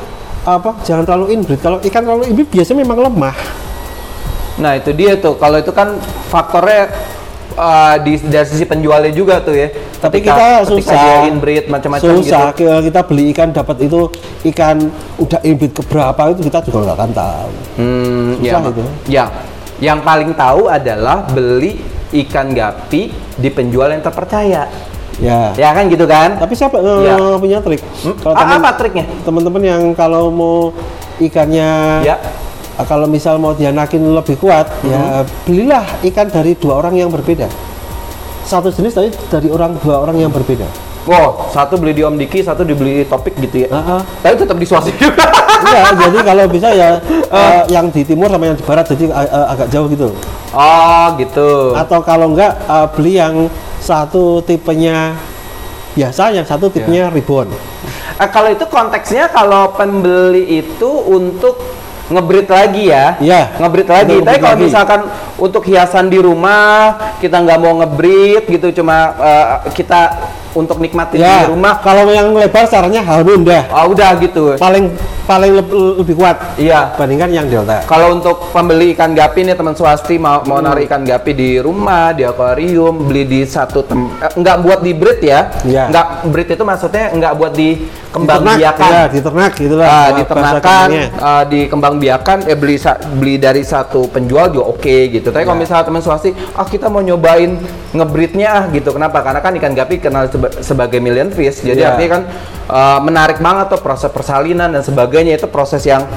apa 0.48 0.72
jangan 0.88 1.04
terlalu 1.04 1.36
inbreed. 1.36 1.60
Kalau 1.60 1.78
ikan 1.84 2.00
terlalu 2.00 2.32
inbreed 2.32 2.48
biasanya 2.48 2.80
memang 2.80 2.98
lemah. 3.04 3.36
Nah 4.58 4.72
itu 4.80 4.90
dia 4.96 5.20
tuh. 5.20 5.36
Kalau 5.36 5.60
itu 5.60 5.70
kan 5.70 6.00
faktornya 6.32 6.88
eh, 7.54 7.94
di 8.02 8.12
dari 8.26 8.46
sisi 8.48 8.64
penjualnya 8.64 9.12
juga 9.12 9.38
tuh 9.44 9.54
ya. 9.54 9.68
Tapi 9.98 10.22
kita 10.22 10.64
susah. 10.64 10.98
dia 10.98 11.16
inbreed 11.28 11.66
macam-macam 11.68 12.02
gitu. 12.02 12.22
Susah 12.24 12.54
Ke- 12.54 12.82
kita 12.88 13.00
beli 13.04 13.34
ikan 13.34 13.52
dapat 13.52 13.86
itu 13.86 14.08
ikan 14.54 14.88
udah 15.18 15.40
inbreed 15.44 15.74
keberapa 15.74 16.32
itu 16.32 16.40
kita 16.48 16.58
juga 16.64 16.78
nggak 16.88 16.96
akan 16.96 17.10
tahu. 17.12 17.50
Hmm, 17.76 18.28
Susah 18.40 18.60
ya, 18.62 18.70
itu. 18.70 18.82
ya. 19.06 19.24
Yang 19.78 19.98
paling 20.02 20.30
tahu 20.34 20.62
adalah 20.66 21.22
beli 21.30 21.78
ikan 22.10 22.50
gapi 22.50 23.08
di 23.36 23.48
penjual 23.48 23.88
yang 23.88 24.00
terpercaya. 24.00 24.64
Ya. 25.18 25.50
Ya 25.52 25.68
kan 25.70 25.86
gitu 25.86 26.04
kan? 26.04 26.38
Tapi 26.38 26.54
siapa 26.54 26.78
uh, 26.78 27.02
Ya. 27.02 27.16
punya 27.36 27.58
trik? 27.58 27.82
Hmm? 28.00 28.14
Kalau 28.16 28.32
Ah, 28.32 28.46
teman- 28.46 28.60
apa 28.60 28.70
triknya? 28.74 29.04
teman-teman 29.22 29.62
yang 29.62 29.82
kalau 29.92 30.30
mau 30.30 30.70
ikannya 31.18 32.00
Ya. 32.02 32.16
uh, 32.74 32.86
kalau 32.86 33.04
misal 33.04 33.36
mau 33.36 33.50
dianakin 33.50 33.98
lebih 34.08 34.38
kuat 34.38 34.70
ya 34.82 34.94
Hmm. 34.94 35.26
belilah 35.42 35.82
ikan 36.04 36.30
dari 36.30 36.54
dua 36.54 36.78
orang 36.78 36.94
yang 36.94 37.10
berbeda 37.10 37.50
satu 38.44 38.70
jenis 38.70 38.94
tapi 38.94 39.10
dari 39.28 39.50
orang 39.50 39.74
dua 39.76 39.98
orang 39.98 40.16
yang 40.16 40.30
berbeda 40.30 40.62
Wow, 41.08 41.48
satu 41.48 41.80
beli 41.80 41.96
di 41.96 42.04
Om 42.04 42.20
Diki, 42.20 42.44
satu 42.44 42.68
dibeli 42.68 43.00
Topik 43.08 43.32
gitu 43.40 43.64
ya. 43.64 43.68
Ah, 43.72 43.96
ah. 43.96 44.00
Tapi 44.20 44.44
tetap 44.44 44.60
di 44.60 44.66
swasti 44.68 44.92
juga. 44.92 45.24
Iya, 45.64 45.82
jadi 46.04 46.18
kalau 46.20 46.44
bisa 46.52 46.68
ya 46.76 47.00
Ah. 47.28 47.60
uh, 47.60 47.62
yang 47.68 47.92
di 47.92 48.08
timur 48.08 48.32
sama 48.32 48.48
yang 48.48 48.56
di 48.56 48.64
barat 48.64 48.88
jadi 48.88 49.12
uh, 49.12 49.20
uh, 49.20 49.46
agak 49.52 49.68
jauh 49.68 49.84
gitu 49.92 50.16
oh, 50.56 51.06
gitu. 51.20 51.76
atau 51.76 52.00
kalau 52.00 52.32
enggak 52.32 52.56
uh, 52.64 52.88
beli 52.88 53.20
yang 53.20 53.52
satu 53.84 54.40
tipenya 54.40 55.12
biasa 55.92 56.32
yang 56.32 56.48
satu 56.48 56.72
tipenya 56.72 57.12
ribbon 57.12 57.52
Eh, 58.18 58.28
kalau 58.34 58.50
itu 58.50 58.66
konteksnya 58.66 59.30
kalau 59.30 59.70
pembeli 59.78 60.58
itu 60.58 60.90
untuk 60.90 61.62
ngebreed 62.10 62.50
lagi 62.50 62.90
ya. 62.90 63.14
Iya. 63.22 63.54
Ngebreed 63.62 63.86
lagi. 63.86 64.14
Untuk 64.18 64.26
Tapi 64.26 64.38
kalau 64.42 64.56
lagi. 64.58 64.66
misalkan 64.66 65.00
untuk 65.38 65.62
hiasan 65.62 66.10
di 66.10 66.18
rumah 66.18 66.98
kita 67.22 67.38
nggak 67.38 67.58
mau 67.62 67.78
ngebreed 67.78 68.50
gitu, 68.50 68.82
cuma 68.82 69.14
eh, 69.22 69.70
kita 69.70 70.27
untuk 70.58 70.76
nikmatin 70.76 71.18
ya 71.18 71.46
di 71.46 71.54
rumah. 71.54 71.78
kalau 71.78 72.10
yang 72.10 72.34
lebar 72.34 72.66
caranya 72.66 73.00
halun 73.00 73.46
dah 73.46 73.62
Oh, 73.70 73.94
udah 73.94 74.18
gitu. 74.18 74.58
paling 74.58 74.90
paling 75.24 75.52
leb- 75.54 75.76
lebih 76.00 76.14
kuat 76.14 76.36
Iya. 76.56 76.96
bandingkan 76.96 77.30
yang 77.30 77.46
delta 77.46 77.84
Kalau 77.84 78.12
untuk 78.12 78.50
pembeli 78.50 78.92
ikan 78.92 79.12
gapi 79.12 79.44
nih 79.44 79.54
teman 79.54 79.72
swasti 79.72 80.16
mau 80.16 80.42
mau 80.42 80.58
naruh 80.58 80.80
ikan 80.82 81.04
gapi 81.04 81.30
di 81.30 81.50
rumah, 81.56 82.10
di 82.10 82.24
akuarium, 82.24 83.04
beli 83.04 83.22
di 83.22 83.40
satu 83.44 83.84
tem 83.84 84.08
eh, 84.18 84.32
nggak 84.34 84.56
buat 84.58 84.80
di 84.80 84.92
breed 84.92 85.20
ya. 85.22 85.40
Iya. 85.62 85.84
Nggak 85.88 86.06
breed 86.26 86.48
itu 86.50 86.64
maksudnya 86.64 87.04
nggak 87.12 87.32
buat 87.34 87.52
di 87.52 87.68
kembang 88.08 88.40
Diternak, 88.40 88.56
biakan. 88.56 88.88
ya 88.88 89.02
diternak 89.06 89.52
gitu 89.54 89.74
lah 89.76 89.86
Ah, 89.86 90.08
diternakan, 90.16 90.88
kerennya. 90.88 91.06
ah, 91.20 91.42
dikembang 91.44 91.94
biakan, 91.96 92.38
eh 92.48 92.56
beli 92.56 92.76
beli 93.14 93.34
dari 93.36 93.60
satu 93.60 94.08
penjual 94.08 94.48
juga 94.48 94.64
oke 94.70 94.96
gitu. 95.12 95.28
Tapi 95.28 95.44
kalau 95.44 95.54
Ya. 95.54 95.62
misalnya 95.62 95.84
teman 95.84 96.00
swasti, 96.00 96.32
ah 96.52 96.64
kita 96.64 96.88
mau 96.88 96.98
nyobain 96.98 97.60
ngebreednya 97.90 98.48
ah 98.48 98.64
gitu. 98.68 98.90
Kenapa? 98.90 99.20
Karena 99.20 99.40
kan 99.40 99.52
ikan 99.54 99.72
gapi 99.72 100.00
kenal 100.00 100.24
seba- 100.26 100.56
sebagai 100.58 100.98
million 100.98 101.28
fish. 101.28 101.60
Jadi 101.60 101.78
Ya. 101.78 101.92
artinya 101.92 102.10
kan 102.10 102.22
ah, 102.66 102.98
menarik 102.98 103.38
banget 103.38 103.68
tuh 103.68 103.80
proses 103.80 104.08
persalinan 104.08 104.68
dan 104.68 104.80
sebagainya 104.80 105.36
itu 105.36 105.46
proses 105.46 105.84
yang 105.84 106.08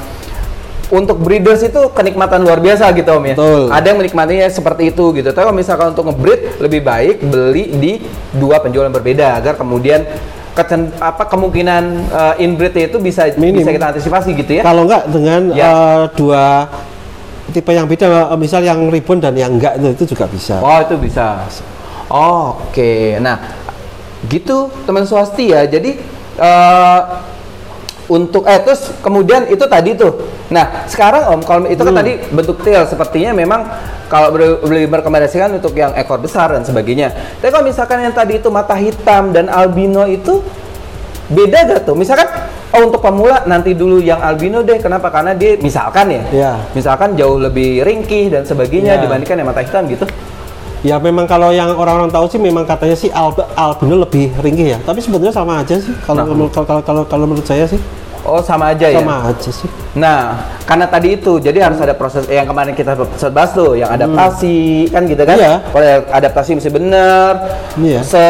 untuk 0.88 1.16
breeders 1.18 1.64
itu 1.64 1.88
kenikmatan 1.90 2.44
luar 2.44 2.60
biasa 2.60 2.92
gitu 2.92 3.16
om 3.16 3.24
ya. 3.24 3.36
Betul. 3.36 3.68
Ada 3.68 3.86
yang 3.86 4.00
menikmatinya 4.00 4.48
seperti 4.48 4.92
itu 4.92 5.12
gitu. 5.14 5.28
Tapi 5.28 5.40
kalau 5.42 5.56
misalkan 5.56 5.92
untuk 5.92 6.04
ngebreed 6.04 6.60
lebih 6.60 6.84
baik 6.84 7.24
beli 7.24 7.72
di 7.74 7.92
dua 8.32 8.60
penjual 8.60 8.84
yang 8.84 8.92
berbeda 8.92 9.40
agar 9.40 9.56
kemudian 9.56 10.04
kecen, 10.52 10.92
apa 11.00 11.24
kemungkinan 11.26 11.84
uh, 12.12 12.34
inbreed 12.36 12.92
itu 12.92 13.00
bisa 13.00 13.32
Minim. 13.40 13.64
bisa 13.64 13.72
kita 13.72 13.88
antisipasi 13.96 14.36
gitu 14.36 14.52
ya. 14.60 14.64
Kalau 14.64 14.84
enggak 14.84 15.04
dengan 15.08 15.42
Ya. 15.56 15.68
eh, 15.68 16.02
dua 16.16 16.68
tipe 17.52 17.72
yang 17.72 17.88
beda, 17.88 18.32
eh, 18.32 18.38
misal 18.40 18.60
yang 18.62 18.80
ribbon 18.88 19.20
dan 19.20 19.32
yang 19.36 19.56
enggak 19.56 19.80
itu, 19.80 19.88
itu 19.96 20.04
juga 20.16 20.28
bisa. 20.28 20.60
Oh 20.60 20.78
itu 20.80 20.96
bisa. 21.00 21.48
Oh, 22.12 22.60
Oke, 22.68 23.16
nah 23.24 23.40
gitu 24.28 24.68
teman 24.84 25.08
swasti 25.08 25.56
ya. 25.56 25.64
Jadi 25.64 25.96
eh, 26.36 27.00
untuk 28.12 28.44
eh 28.44 28.60
terus 28.60 28.92
kemudian 29.00 29.48
itu 29.48 29.64
tadi 29.64 29.96
tuh. 29.96 30.20
Nah 30.52 30.84
sekarang 30.86 31.32
om 31.32 31.40
kalau 31.40 31.64
itu 31.66 31.80
kan 31.80 31.96
tadi 31.96 32.20
bentuk 32.28 32.60
tail 32.60 32.84
sepertinya 32.84 33.32
memang 33.32 33.64
kalau 34.12 34.36
boleh 34.36 34.60
merekomendasikan 34.92 35.56
untuk 35.56 35.72
yang 35.72 35.96
ekor 35.96 36.20
besar 36.20 36.52
dan 36.52 36.68
sebagainya. 36.68 37.16
Tapi 37.40 37.48
kalau 37.48 37.64
misalkan 37.64 38.04
yang 38.04 38.12
tadi 38.12 38.44
itu 38.44 38.52
mata 38.52 38.76
hitam 38.76 39.32
dan 39.32 39.48
albino 39.48 40.04
itu 40.04 40.44
beda 41.32 41.64
gak 41.64 41.82
tuh? 41.88 41.96
Misalkan 41.96 42.28
oh 42.76 42.92
untuk 42.92 43.00
pemula 43.00 43.48
nanti 43.48 43.72
dulu 43.72 44.04
yang 44.04 44.20
albino 44.20 44.60
deh. 44.60 44.84
Kenapa? 44.84 45.08
Karena 45.08 45.32
dia 45.32 45.56
misalkan 45.56 46.12
ya. 46.12 46.24
Ya. 46.36 46.54
Misalkan 46.76 47.16
jauh 47.16 47.40
lebih 47.40 47.88
ringkih 47.88 48.28
dan 48.28 48.44
sebagainya 48.44 49.00
Ya. 49.00 49.02
dibandingkan 49.08 49.40
yang 49.40 49.48
mata 49.48 49.64
hitam 49.64 49.88
gitu. 49.88 50.04
Ya 50.82 50.98
memang 50.98 51.30
kalau 51.30 51.54
yang 51.54 51.72
orang-orang 51.78 52.10
tahu 52.10 52.26
sih 52.26 52.42
memang 52.42 52.66
katanya 52.66 52.98
sih 52.98 53.14
al- 53.14 53.48
albino 53.56 54.02
lebih 54.02 54.34
ringkih 54.44 54.76
ya. 54.76 54.78
Tapi 54.84 55.00
sebenarnya 55.00 55.32
sama 55.32 55.64
aja 55.64 55.80
sih 55.80 55.94
kalau 56.04 56.26
Nah. 56.26 56.28
kalau 56.28 56.46
kalau 56.68 56.82
kalau 56.84 57.04
kalau 57.08 57.26
menurut 57.30 57.48
saya 57.48 57.64
sih 57.64 57.80
Oh 58.22 58.38
sama 58.38 58.70
aja 58.70 58.86
ya. 58.86 59.02
sama 59.02 59.34
aja 59.34 59.50
sih. 59.50 59.66
Nah, 59.98 60.46
karena 60.64 60.86
tadi 60.86 61.18
itu, 61.18 61.42
jadi 61.42 61.58
harus 61.66 61.82
ada 61.82 61.98
proses 61.98 62.24
yang 62.30 62.46
kemarin 62.46 62.78
kita 62.78 62.94
bahas 63.34 63.52
tuh, 63.52 63.74
yang 63.74 63.90
adaptasi 63.90 64.88
kan 64.94 65.10
gitu 65.10 65.26
kan? 65.26 65.36
Iya. 65.42 65.54
Kalau 65.74 65.90
adaptasi 66.14 66.50
mesti 66.54 66.70
bener, 66.70 67.32
Iya. 67.82 68.00
se 68.06 68.26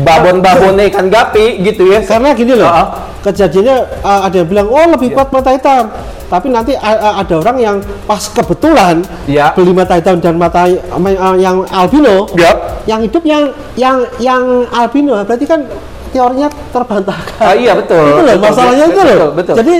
babon-babonnya 0.00 0.86
ikan 0.90 1.10
gapi 1.10 1.60
gitu 1.60 1.90
ya. 1.92 2.00
Karena 2.02 2.32
gini 2.32 2.56
loh, 2.56 2.66
Heeh. 2.66 2.86
kejadiannya 3.26 3.76
uh, 4.00 4.20
ada 4.26 4.36
yang 4.40 4.48
bilang 4.48 4.66
oh 4.70 4.86
lebih 4.96 5.12
kuat 5.12 5.28
mata 5.28 5.52
hitam, 5.52 5.92
tapi 6.30 6.48
nanti 6.48 6.72
a- 6.72 7.20
ada 7.20 7.34
orang 7.36 7.56
yang 7.60 7.76
pas 8.06 8.22
kebetulan 8.32 9.02
Iya. 9.28 9.52
beli 9.52 9.76
mata 9.76 9.98
hitam 9.98 10.22
dan 10.22 10.40
mata 10.40 10.64
uh, 10.66 11.36
yang 11.36 11.66
albino, 11.68 12.30
Yap. 12.32 12.86
yang 12.88 13.00
hidup 13.04 13.22
yang 13.26 13.52
yang 13.76 13.96
yang 14.22 14.64
albino 14.72 15.20
berarti 15.26 15.44
kan 15.44 15.68
teorinya 16.10 16.48
terbantahkan. 16.70 17.40
Ah, 17.40 17.54
iya 17.54 17.72
betul. 17.72 18.02
itu 18.04 18.20
loh 18.20 18.34
Betul, 18.34 18.44
masalahnya 18.44 18.86
betul, 18.86 18.92
itu 18.92 19.00
loh. 19.00 19.10
betul, 19.10 19.30
betul. 19.32 19.54
Jadi 19.56 19.74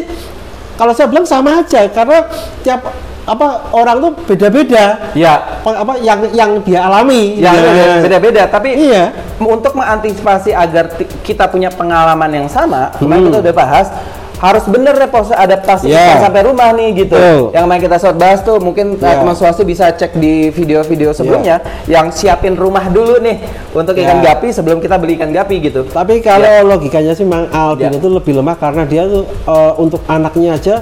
kalau 0.74 0.92
saya 0.92 1.06
bilang 1.06 1.26
sama 1.26 1.60
aja 1.60 1.80
karena 1.86 2.18
tiap 2.62 2.80
apa 3.22 3.46
orang 3.70 4.00
tuh 4.00 4.10
beda-beda 4.26 5.12
Ya, 5.12 5.60
apa, 5.60 5.70
apa 5.76 5.92
yang 6.00 6.18
yang 6.32 6.50
dia 6.60 6.80
alami. 6.82 7.36
yang 7.36 7.54
Ya. 7.54 8.00
beda-beda. 8.00 8.42
Tapi 8.48 8.74
Iya. 8.74 9.12
untuk 9.38 9.70
mengantisipasi 9.72 10.50
agar 10.50 10.88
kita 11.22 11.46
punya 11.46 11.68
pengalaman 11.68 12.30
yang 12.32 12.48
sama, 12.48 12.90
kemarin 12.96 13.20
Hmm. 13.20 13.28
kita 13.28 13.38
udah 13.44 13.54
bahas 13.54 13.86
harus 14.40 14.64
bener 14.64 14.96
deh 14.96 15.04
proses 15.06 15.36
adaptasi 15.36 15.92
kita 15.92 16.16
sampai 16.16 16.48
rumah 16.48 16.72
nih 16.72 17.04
gitu. 17.04 17.12
Betul. 17.12 17.52
Yang 17.52 17.64
main 17.68 17.80
kita 17.84 17.96
short 18.00 18.16
bahas 18.16 18.40
tuh 18.40 18.56
mungkin 18.56 18.96
uh, 18.96 19.04
Ya. 19.04 19.20
teman 19.20 19.36
swasti 19.36 19.68
bisa 19.68 19.92
cek 19.92 20.16
di 20.16 20.48
video-video 20.48 21.12
sebelumnya 21.12 21.60
yang 21.84 22.08
siapin 22.08 22.56
rumah 22.56 22.88
dulu 22.88 23.20
nih 23.20 23.36
untuk 23.70 23.92
ikan 23.94 24.24
Ya. 24.24 24.32
gapi 24.32 24.48
sebelum 24.48 24.80
kita 24.80 24.96
beli 24.96 25.20
ikan 25.20 25.28
gapi 25.28 25.60
gitu. 25.60 25.84
Tapi 25.84 26.24
kalau 26.24 26.72
logikanya 26.72 27.12
sih 27.12 27.28
Mang 27.28 27.52
albino 27.52 27.92
Ya. 27.92 28.00
itu 28.00 28.08
lebih 28.08 28.32
lemah 28.40 28.56
karena 28.56 28.88
dia 28.88 29.04
tuh 29.04 29.28
eh, 29.28 29.72
untuk 29.76 30.00
anaknya 30.08 30.56
aja 30.56 30.74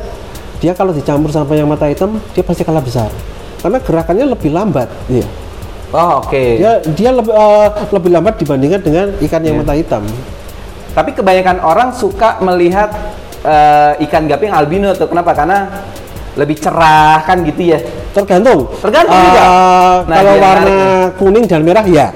dia 0.58 0.72
kalau 0.74 0.94
dicampur 0.94 1.30
sama 1.30 1.54
yang 1.54 1.66
mata 1.66 1.90
hitam 1.90 2.14
dia 2.32 2.46
pasti 2.46 2.62
kalah 2.62 2.82
besar. 2.82 3.10
Karena 3.58 3.82
gerakannya 3.82 4.38
lebih 4.38 4.54
lambat. 4.54 4.86
Iya. 5.10 5.26
Oh, 5.90 6.22
oke. 6.22 6.62
Dia 6.62 6.78
dia 6.94 7.10
lebih 7.10 7.34
eh, 7.34 7.68
lebih 7.90 8.10
lambat 8.14 8.38
dibandingkan 8.38 8.80
dengan 8.86 9.06
ikan 9.18 9.42
yang 9.42 9.58
Iya. 9.58 9.62
mata 9.66 9.74
hitam. 9.74 10.06
Tapi 10.94 11.10
kebanyakan 11.10 11.58
orang 11.58 11.90
suka 11.90 12.38
melihat 12.38 12.90
uh, 13.42 13.92
ikan 14.00 14.24
gapi 14.24 14.48
yang 14.48 14.56
albino 14.56 14.90
tuh. 14.92 15.06
Kenapa? 15.06 15.34
Karena 15.34 15.58
lebih 16.34 16.56
cerah 16.56 17.22
kan 17.22 17.42
gitu 17.42 17.74
ya. 17.74 17.78
Tergantung. 18.14 18.70
Tergantung 18.78 19.14
Eh, 19.14 19.24
juga. 19.26 19.42
Nah, 20.06 20.16
kalau 20.16 20.34
warna 20.38 20.62
menarik 20.62 21.10
kuning 21.18 21.44
dan 21.44 21.60
merah 21.62 21.84
ya. 21.84 22.06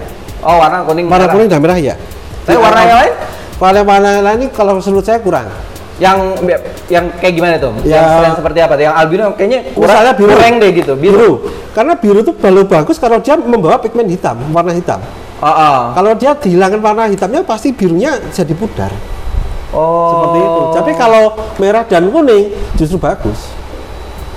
Oh, 0.43 0.57
warna 0.59 0.87
kuning. 0.87 1.07
Warna 1.07 1.27
merah. 1.27 1.35
kuning 1.35 1.49
dan 1.51 1.61
merah 1.61 1.79
ya. 1.79 1.95
Tapi 2.43 2.59
warna 2.59 2.81
yang 2.83 2.99
lain? 3.03 3.13
Warna 3.59 3.81
warna 3.83 4.09
yang 4.19 4.25
lain 4.27 4.39
ini 4.43 4.49
kalau 4.51 4.73
menurut 4.79 5.05
saya 5.05 5.19
kurang. 5.19 5.47
Yang 6.03 6.19
yang 6.91 7.05
kayak 7.19 7.35
gimana 7.37 7.55
tuh? 7.63 7.71
Ya. 7.87 8.27
Yang 8.27 8.43
seperti 8.43 8.59
apa? 8.59 8.75
Yang 8.75 8.95
albino 8.97 9.25
kayaknya 9.35 9.61
kurang, 9.71 9.95
Misalnya 9.95 10.15
biru. 10.19 10.31
kurang 10.35 10.53
deh 10.59 10.71
gitu. 10.75 10.93
Biru. 10.99 11.15
Biru. 11.15 11.33
Karena 11.71 11.93
biru 11.95 12.19
itu 12.21 12.33
baru 12.35 12.63
bagus 12.67 12.97
kalau 12.99 13.23
dia 13.23 13.39
membawa 13.39 13.79
pigmen 13.79 14.11
hitam, 14.11 14.35
warna 14.51 14.75
hitam. 14.75 14.99
Oh, 15.39 15.47
oh. 15.47 15.79
Kalau 15.95 16.13
dia 16.19 16.35
dihilangkan 16.35 16.79
warna 16.79 17.07
hitamnya 17.07 17.43
pasti 17.43 17.71
birunya 17.71 18.19
jadi 18.31 18.55
pudar. 18.55 18.91
Oh. 19.73 20.09
Seperti 20.13 20.39
itu. 20.39 20.63
Tapi 20.73 20.91
kalau 20.95 21.23
merah 21.57 21.85
dan 21.85 22.09
kuning 22.09 22.45
justru 22.77 22.97
bagus. 22.97 23.41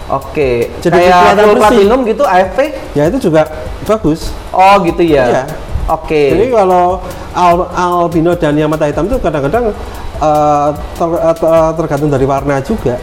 Oke. 0.05 0.69
Jadi 0.79 0.95
Kayak 1.01 1.33
full 1.35 1.57
platinum 1.57 1.99
gitu 2.05 2.23
AFP? 2.23 2.59
Ya 2.93 3.09
itu 3.09 3.17
juga 3.19 3.49
bagus. 3.83 4.29
Oh, 4.49 4.77
gitu 4.81 5.01
ya. 5.01 5.25
Iya. 5.25 5.43
Oke. 5.85 6.29
Jadi 6.29 6.45
kalau 6.49 7.01
al- 7.31 7.69
albino 7.69 8.33
dan 8.33 8.53
yang 8.53 8.69
mata 8.69 8.85
hitam 8.85 9.05
itu 9.05 9.17
kadang-kadang 9.17 9.73
eh, 10.15 10.69
ter- 10.95 11.19
eh, 11.19 11.35
ter- 11.35 11.73
tergantung 11.75 12.07
dari 12.07 12.23
warna 12.23 12.61
juga. 12.61 12.95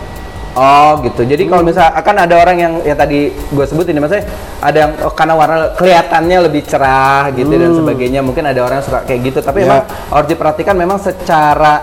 Oh 0.52 1.00
gitu. 1.00 1.24
Jadi 1.24 1.44
Hmm. 1.44 1.50
kalau 1.50 1.62
misal 1.64 1.88
akan 1.90 2.14
ada 2.22 2.34
orang 2.36 2.56
yang 2.56 2.72
yang 2.82 2.92
tadi 2.94 3.32
gue 3.32 3.64
sebutin 3.64 3.96
maksudnya 3.96 4.28
ada 4.60 4.78
yang 4.78 4.92
oh, 5.00 5.08
karena 5.10 5.32
warna 5.32 5.56
kelihatannya 5.72 6.38
lebih 6.44 6.62
cerah 6.64 7.32
gitu 7.32 7.50
dan 7.50 7.72
sebagainya. 7.72 8.20
Mungkin 8.20 8.44
ada 8.44 8.60
orang 8.60 8.78
yang 8.78 8.86
suka 8.86 9.00
kayak 9.02 9.20
gitu. 9.26 9.38
Tapi 9.40 9.58
Hmm. 9.58 9.66
Ya. 9.66 9.70
emang 9.72 9.82
harus 10.12 10.28
diperhatikan 10.28 10.74
memang 10.76 10.98
secara 11.00 11.74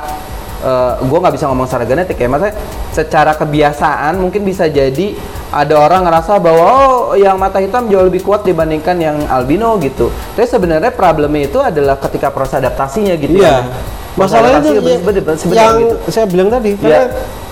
gue 0.99 1.17
nggak 1.17 1.33
bisa 1.33 1.45
ngomong 1.47 1.65
secara 1.65 1.85
genetik 1.85 2.15
ya. 2.15 2.27
Maksudnya 2.27 2.55
secara 2.91 3.31
kebiasaan 3.33 4.13
mungkin 4.15 4.43
bisa 4.43 4.67
jadi 4.67 5.15
ada 5.49 5.75
orang 5.75 6.05
ngerasa 6.05 6.37
bahwa 6.37 6.61
oh 6.61 6.95
yang 7.15 7.33
mata 7.35 7.57
hitam 7.57 7.87
jauh 7.87 8.05
lebih 8.05 8.21
kuat 8.21 8.43
dibandingkan 8.43 8.95
yang 8.95 9.17
albino 9.25 9.79
gitu. 9.79 10.07
Tapi 10.35 10.45
sebenarnya 10.45 10.91
problemnya 10.91 11.47
itu 11.47 11.57
adalah 11.57 11.97
ketika 11.97 12.29
proses 12.29 12.59
adaptasinya 12.59 13.15
gitu. 13.15 13.39
Iya. 13.39 13.49
ya. 13.49 13.59
Proses 14.13 14.35
Masalahnya 14.35 14.59
itu 14.59 14.69
ya- 14.75 14.99
yang 15.55 15.73
gitu. 15.79 15.95
saya 16.11 16.25
bilang 16.27 16.49
tadi, 16.51 16.75
Iya. 16.75 16.81
karena 16.81 17.03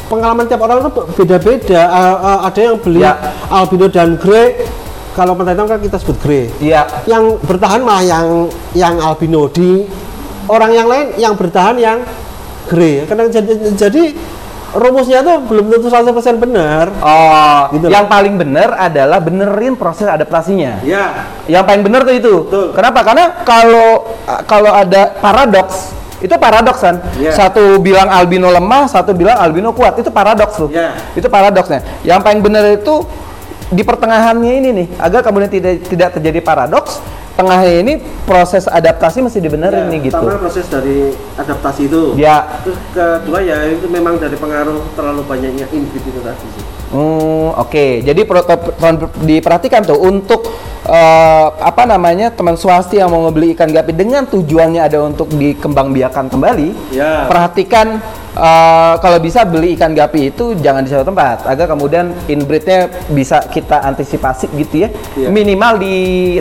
pengalaman 0.08 0.46
tiap 0.46 0.62
orang 0.62 0.78
itu 0.80 0.90
beda-beda. 1.16 1.82
A- 1.88 2.20
a- 2.20 2.42
ada 2.46 2.60
yang 2.60 2.78
beli 2.78 3.02
Ya. 3.02 3.14
albino 3.48 3.88
dan 3.88 4.20
grey. 4.20 4.68
Kalau 5.16 5.34
mata 5.34 5.50
hitam 5.50 5.66
kan 5.66 5.80
kita 5.82 5.98
sebut 5.98 6.18
grey. 6.22 6.46
Iya. 6.60 6.86
Yang 7.10 7.42
bertahan 7.42 7.82
malah 7.82 8.04
yang 8.04 8.28
yang 8.76 8.96
albino 9.00 9.50
di 9.50 9.88
orang 10.46 10.70
yang 10.70 10.86
lain 10.86 11.18
yang 11.18 11.34
bertahan 11.34 11.74
yang 11.80 11.98
grey. 12.68 13.08
Karena 13.08 13.32
jadi, 13.32 13.54
jadi 13.74 14.04
rumusnya 14.76 15.24
tuh 15.24 15.38
belum 15.48 15.66
tentu 15.72 15.88
100% 15.88 16.44
benar. 16.44 16.92
Oh, 17.00 17.72
Gitu 17.72 17.88
yang 17.88 18.06
paling 18.12 18.36
benar 18.36 18.76
adalah 18.76 19.24
benerin 19.24 19.80
proses 19.80 20.06
adaptasinya. 20.06 20.84
Ya. 20.84 21.32
Yang 21.48 21.64
paling 21.64 21.84
benar 21.88 22.02
tuh 22.04 22.16
itu. 22.16 22.34
Betul. 22.48 22.68
Kenapa? 22.76 23.00
Karena 23.08 23.26
kalau 23.48 23.90
kalau 24.44 24.72
ada 24.76 25.16
paradoks, 25.24 25.96
itu 26.20 26.34
paradoks 26.36 26.82
kan. 26.84 26.96
Iya. 27.16 27.32
Satu 27.32 27.80
bilang 27.80 28.10
albino 28.12 28.52
lemah, 28.52 28.90
satu 28.90 29.16
bilang 29.16 29.38
albino 29.40 29.72
kuat. 29.72 29.96
Itu 30.02 30.12
paradoks 30.12 30.56
tuh. 30.58 30.70
Iya. 30.74 30.98
Itu 31.16 31.28
paradoksnya. 31.32 32.04
Yang 32.04 32.20
paling 32.26 32.42
benar 32.44 32.64
itu 32.76 33.06
di 33.68 33.84
pertengahannya 33.84 34.52
ini 34.64 34.70
nih, 34.72 34.88
agar 34.96 35.20
kemudian 35.24 35.52
tidak 35.52 35.84
tidak 35.92 36.10
terjadi 36.20 36.40
paradoks. 36.40 37.04
Tengahnya 37.38 37.86
ini 37.86 37.94
proses 38.25 38.65
adaptasi 38.65 39.22
mesti 39.22 39.38
dibenerin 39.38 39.94
nih 39.94 40.10
gitu. 40.10 40.17
Pertama 40.17 40.41
proses 40.41 40.65
dari 40.65 41.13
adaptasi 41.38 41.86
itu. 41.86 42.17
Ya. 42.17 42.50
Terus 42.65 42.82
kedua 42.98 43.46
ya 43.46 43.62
itu 43.70 43.86
memang 43.86 44.17
dari 44.17 44.34
pengaruh 44.34 44.82
terlalu 44.98 45.22
banyaknya 45.29 45.70
input 45.70 46.01
itu 46.01 46.20
tadi 46.25 46.46
sih. 46.58 46.63
Hmm, 46.89 47.53
oke. 47.53 48.01
Jadi 48.01 48.22
to- 48.25 48.74
to- 48.74 49.12
diperhatikan 49.22 49.86
tuh 49.86 50.01
untuk 50.01 50.50
eh, 50.88 51.48
apa 51.62 51.86
namanya 51.86 52.34
teman 52.34 52.58
swasti 52.58 52.98
yang 52.98 53.13
mau 53.13 53.29
ngebeli 53.29 53.53
ikan 53.53 53.70
gapi 53.70 53.94
dengan 53.94 54.25
tujuannya 54.25 54.82
ada 54.82 55.06
untuk 55.06 55.29
dikembangbiakan 55.29 56.34
kembali. 56.34 56.96
Ya. 56.96 57.29
Perhatikan 57.29 58.01
eh, 58.38 58.94
kalau 59.01 59.17
bisa 59.17 59.41
beli 59.44 59.74
ikan 59.74 59.91
gapi 59.91 60.29
itu 60.29 60.53
jangan 60.58 60.86
di 60.86 60.89
satu 60.89 61.10
tempat 61.10 61.44
agar 61.44 61.65
kemudian 61.67 62.13
inbreednya 62.25 62.88
bisa 63.10 63.41
kita 63.50 63.82
antisipasi 63.82 64.48
gitu 64.53 64.86
ya. 64.86 64.89
Iya. 65.17 65.27
Minimal 65.34 65.82
di 65.82 65.96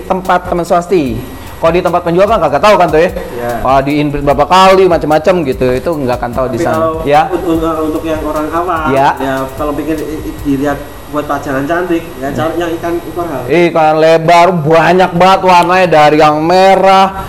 tempat 0.05 0.47
teman 0.47 0.69
swasti. 0.69 1.17
Kalau 1.57 1.73
di 1.73 1.81
tempat 1.81 2.05
penjual 2.05 2.29
kan 2.29 2.37
kagak 2.37 2.61
tahu 2.61 2.77
kan 2.77 2.89
tuh 2.93 3.01
ya. 3.01 3.11
Iya. 3.17 3.51
Wah, 3.65 3.81
di 3.81 3.97
inbreed 3.97 4.23
berapa 4.23 4.45
kali 4.45 4.85
macam-macam 4.85 5.35
gitu. 5.49 5.67
Itu 5.73 5.91
nggak 5.97 6.17
akan 6.21 6.31
tahu 6.37 6.47
di 6.53 6.59
sana. 6.61 6.77
kalau 6.77 7.01
Ya. 7.09 7.33
untuk, 7.33 7.57
untuk 7.81 8.03
yang 8.05 8.21
orang 8.21 8.47
awam, 8.53 8.93
Ya. 8.93 9.17
ya, 9.17 9.35
kalau 9.57 9.73
pikir 9.73 9.97
dilihat 10.45 10.77
buat 11.09 11.25
pajangan 11.25 11.65
cantik, 11.65 12.05
ya 12.21 12.29
cari 12.29 12.61
yang 12.61 12.71
ikan 12.77 13.01
koral. 13.17 13.43
Ikan 13.49 13.95
lebar 13.97 14.53
banyak 14.53 15.11
banget 15.17 15.41
warnanya 15.49 15.87
dari 15.89 16.21
yang 16.21 16.45
merah, 16.45 17.25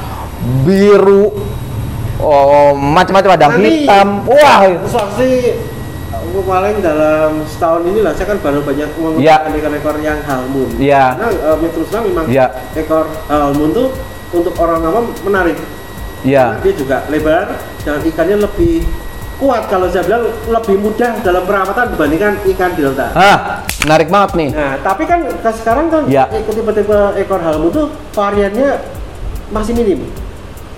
biru, 0.67 1.31
oh 2.19 2.73
macam-macam 2.73 3.31
ada 3.33 3.47
Nanti- 3.51 3.83
hitam. 3.85 4.07
Wah, 4.25 4.59
Saksi 4.85 5.31
paling 6.37 6.85
dalam 6.85 7.41
setahun 7.49 7.81
inilah 7.87 8.13
saya 8.13 8.29
kan 8.29 8.37
baru 8.39 8.61
banyak 8.61 8.89
Ya. 9.17 9.41
menggunakan 9.41 9.51
ekor-ekor 9.57 9.95
yang 10.05 10.19
halmoon. 10.21 10.69
Ya. 10.77 11.17
Karena 11.17 11.27
uh, 11.57 11.69
terus 11.73 11.87
terang 11.89 12.05
memang 12.05 12.25
Ya. 12.29 12.45
ekor 12.77 13.09
halmoon 13.25 13.73
tuh 13.73 13.87
untuk 14.31 14.53
orang 14.61 14.85
awam 14.85 15.05
menarik. 15.25 15.57
Ya. 16.21 16.53
Karena 16.53 16.61
dia 16.61 16.73
juga 16.77 16.97
lebar 17.09 17.45
dan 17.81 17.99
ikannya 18.05 18.37
lebih 18.43 18.85
kuat 19.37 19.69
kalau 19.69 19.85
saya 19.89 20.01
bilang 20.05 20.29
lebih 20.29 20.77
mudah 20.77 21.11
dalam 21.21 21.45
perawatan 21.45 21.93
dibandingkan 21.93 22.33
ikan 22.53 22.71
delta. 22.73 23.07
Ah, 23.13 23.37
menarik 23.85 24.09
banget 24.09 24.31
nih. 24.33 24.49
Nah, 24.53 24.73
tapi 24.81 25.03
kan 25.05 25.19
sekarang 25.41 25.89
kan 25.89 26.03
Ya. 26.05 26.25
tipe-tipe 26.29 26.97
ekor 27.17 27.41
halmoon 27.41 27.73
tuh 27.73 27.87
variannya 28.13 28.77
masih 29.49 29.73
minim. 29.73 30.05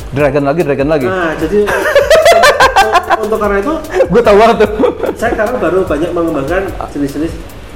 Dragon 0.10 0.44
lagi, 0.44 0.62
dragon 0.66 0.90
lagi. 0.90 1.06
Nah, 1.06 1.32
jadi 1.38 1.60
untuk 3.24 3.38
karena 3.38 3.58
itu 3.62 3.74
Gue 4.10 4.22
tahu 4.24 4.36
banget 4.40 4.56
tuh. 4.66 4.70
saya 5.14 5.32
sekarang 5.36 5.56
baru 5.60 5.80
banyak 5.86 6.10
mengembangkan 6.16 6.64
jenis-jenis 6.90 7.34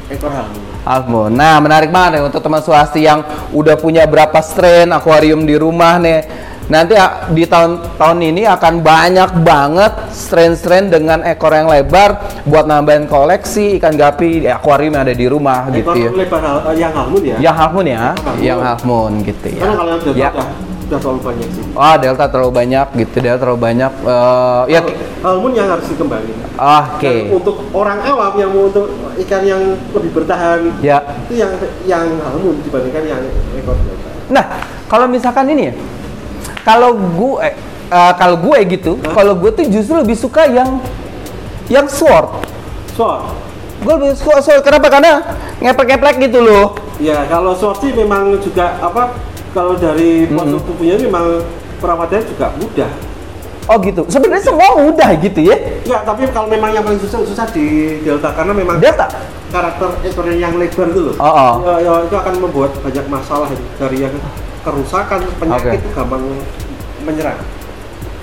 ekor 0.10 0.32
halmoon. 0.32 0.63
Almo. 0.84 1.24
Nah, 1.32 1.62
menarik 1.63 1.94
banget 1.94 2.20
nih 2.20 2.24
untuk 2.28 2.42
teman 2.44 2.60
swasti 2.60 3.06
yang 3.08 3.24
udah 3.56 3.75
punya 3.80 4.04
berapa 4.04 4.36
strain 4.44 4.92
akuarium 4.92 5.46
di 5.48 5.56
rumah 5.56 5.96
nih. 6.02 6.52
Nanti 6.63 6.96
di 7.36 7.44
tahun 7.44 8.00
tahun 8.00 8.20
ini 8.24 8.48
akan 8.48 8.80
banyak 8.80 9.44
banget 9.44 9.94
strain-strain 10.16 10.88
dengan 10.88 11.20
ekor 11.28 11.52
yang 11.52 11.68
lebar 11.68 12.16
buat 12.48 12.63
nambahin 12.63 13.12
koleksi 13.12 13.75
ikan 13.84 14.00
gapi 14.00 14.48
di 14.48 14.48
akuarium 14.48 14.96
yang 14.96 15.04
ada 15.04 15.12
di 15.12 15.28
rumah 15.28 15.68
gitu 15.75 15.92
ekor 15.92 15.96
ya. 16.00 16.10
lebar 16.16 16.40
yang 16.72 16.92
halmoon 16.96 17.24
ya. 17.28 17.36
Yang 17.36 17.56
half 17.60 17.72
moon 17.75 17.88
ya, 17.88 18.04
yang 18.40 18.60
moon 18.88 19.12
gitu 19.28 19.48
ya. 19.52 19.60
Karena 19.60 19.75
kalau 19.75 19.92
yang 19.92 20.16
Ya. 20.16 20.30
Udah 20.94 21.02
terlalu 21.02 21.22
banyak 21.26 21.50
sih. 21.50 21.64
Oh, 21.74 21.96
delta 21.98 22.26
terlalu 22.30 22.52
banyak 22.54 22.88
gitu, 22.94 23.16
delta 23.18 23.40
terlalu 23.42 23.60
banyak. 23.66 23.92
Eh, 24.06 24.62
ya, 24.70 24.80
Halmoon 25.26 25.54
yang 25.58 25.68
harus 25.68 25.86
dikembangin. 25.90 26.36
oke. 26.54 27.02
Dan 27.02 27.34
untuk 27.34 27.56
orang 27.74 28.00
awam 28.06 28.34
yang 28.38 28.50
mau 28.54 28.70
untuk 28.70 28.86
ikan 29.18 29.42
yang 29.42 29.62
lebih 29.90 30.12
bertahan 30.14 30.70
Ya. 30.86 31.02
itu 31.26 31.42
yang 31.42 31.52
yang 31.90 32.06
halmoon 32.22 32.62
dibandingkan 32.62 33.04
yang 33.10 33.22
ekor 33.58 33.74
delta. 33.74 34.10
Nah, 34.30 34.46
kalau 34.86 35.10
misalkan 35.10 35.50
ini 35.50 35.64
ya, 35.70 35.74
kalau 36.62 36.94
gue, 36.94 37.42
eh, 37.42 37.54
kalau 38.14 38.38
gue 38.38 38.58
gitu, 38.70 39.02
Hah? 39.02 39.18
kalau 39.18 39.34
gue 39.34 39.50
tuh 39.50 39.66
justru 39.66 39.98
lebih 39.98 40.14
suka 40.14 40.46
yang 40.46 40.78
yang 41.68 41.90
sword. 41.90 42.46
Sword. 42.94 43.26
Gue 43.82 43.94
lebih 43.98 44.14
suka 44.14 44.40
sword. 44.40 44.62
Kenapa? 44.62 44.88
Karena 44.88 45.26
ngeplek-ngeplek 45.58 46.30
gitu 46.30 46.40
loh. 46.40 46.78
Ya 47.02 47.26
kalau 47.26 47.58
sword 47.58 47.82
sih 47.82 47.92
memang 47.92 48.38
juga 48.38 48.78
apa 48.78 49.18
kalau 49.53 49.77
dari 49.77 50.27
postur 50.27 50.62
tubuhnya 50.65 50.98
memang 51.00 51.45
perawatannya 51.77 52.25
juga 52.25 52.51
mudah. 52.57 52.91
Oh 53.63 53.79
gitu. 53.79 54.03
Sebenarnya 54.12 54.43
semua 54.43 54.75
udah 54.75 55.10
gitu 55.24 55.39
ya. 55.39 55.55
Enggak, 55.88 56.01
tapi 56.03 56.22
kalau 56.36 56.51
memang 56.51 56.75
yang 56.75 56.83
paling 56.83 57.00
susah 57.00 57.24
susah 57.24 57.48
di 57.55 57.95
delta 58.03 58.36
karena 58.36 58.51
memang 58.51 58.75
Delta. 58.81 59.07
karakter 59.53 60.01
ekornya 60.01 60.50
yang 60.50 60.57
lebar 60.57 60.89
itu 60.89 61.13
loh. 61.13 61.15
Oh, 61.22 61.29
oh. 61.29 61.53
Ya, 61.62 61.74
ya, 61.86 61.93
itu 62.10 62.15
akan 62.17 62.33
membuat 62.41 62.74
banyak 62.81 63.05
masalah 63.05 63.48
itu. 63.53 63.62
dari 63.77 63.98
yang 64.01 64.15
kerusakan 64.65 65.22
penyakit 65.38 65.69
Oke. 65.69 65.79
itu 65.79 65.89
gampang 65.93 66.24
menyerang. 67.05 67.38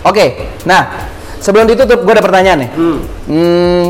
Oke. 0.03 0.51
Nah, 0.67 1.07
sebelum 1.39 1.71
ditutup, 1.71 2.03
gue 2.03 2.13
ada 2.19 2.25
pertanyaan 2.27 2.67
nih. 2.67 2.71
Hmm. 2.75 2.99
Hmm, 3.31 3.87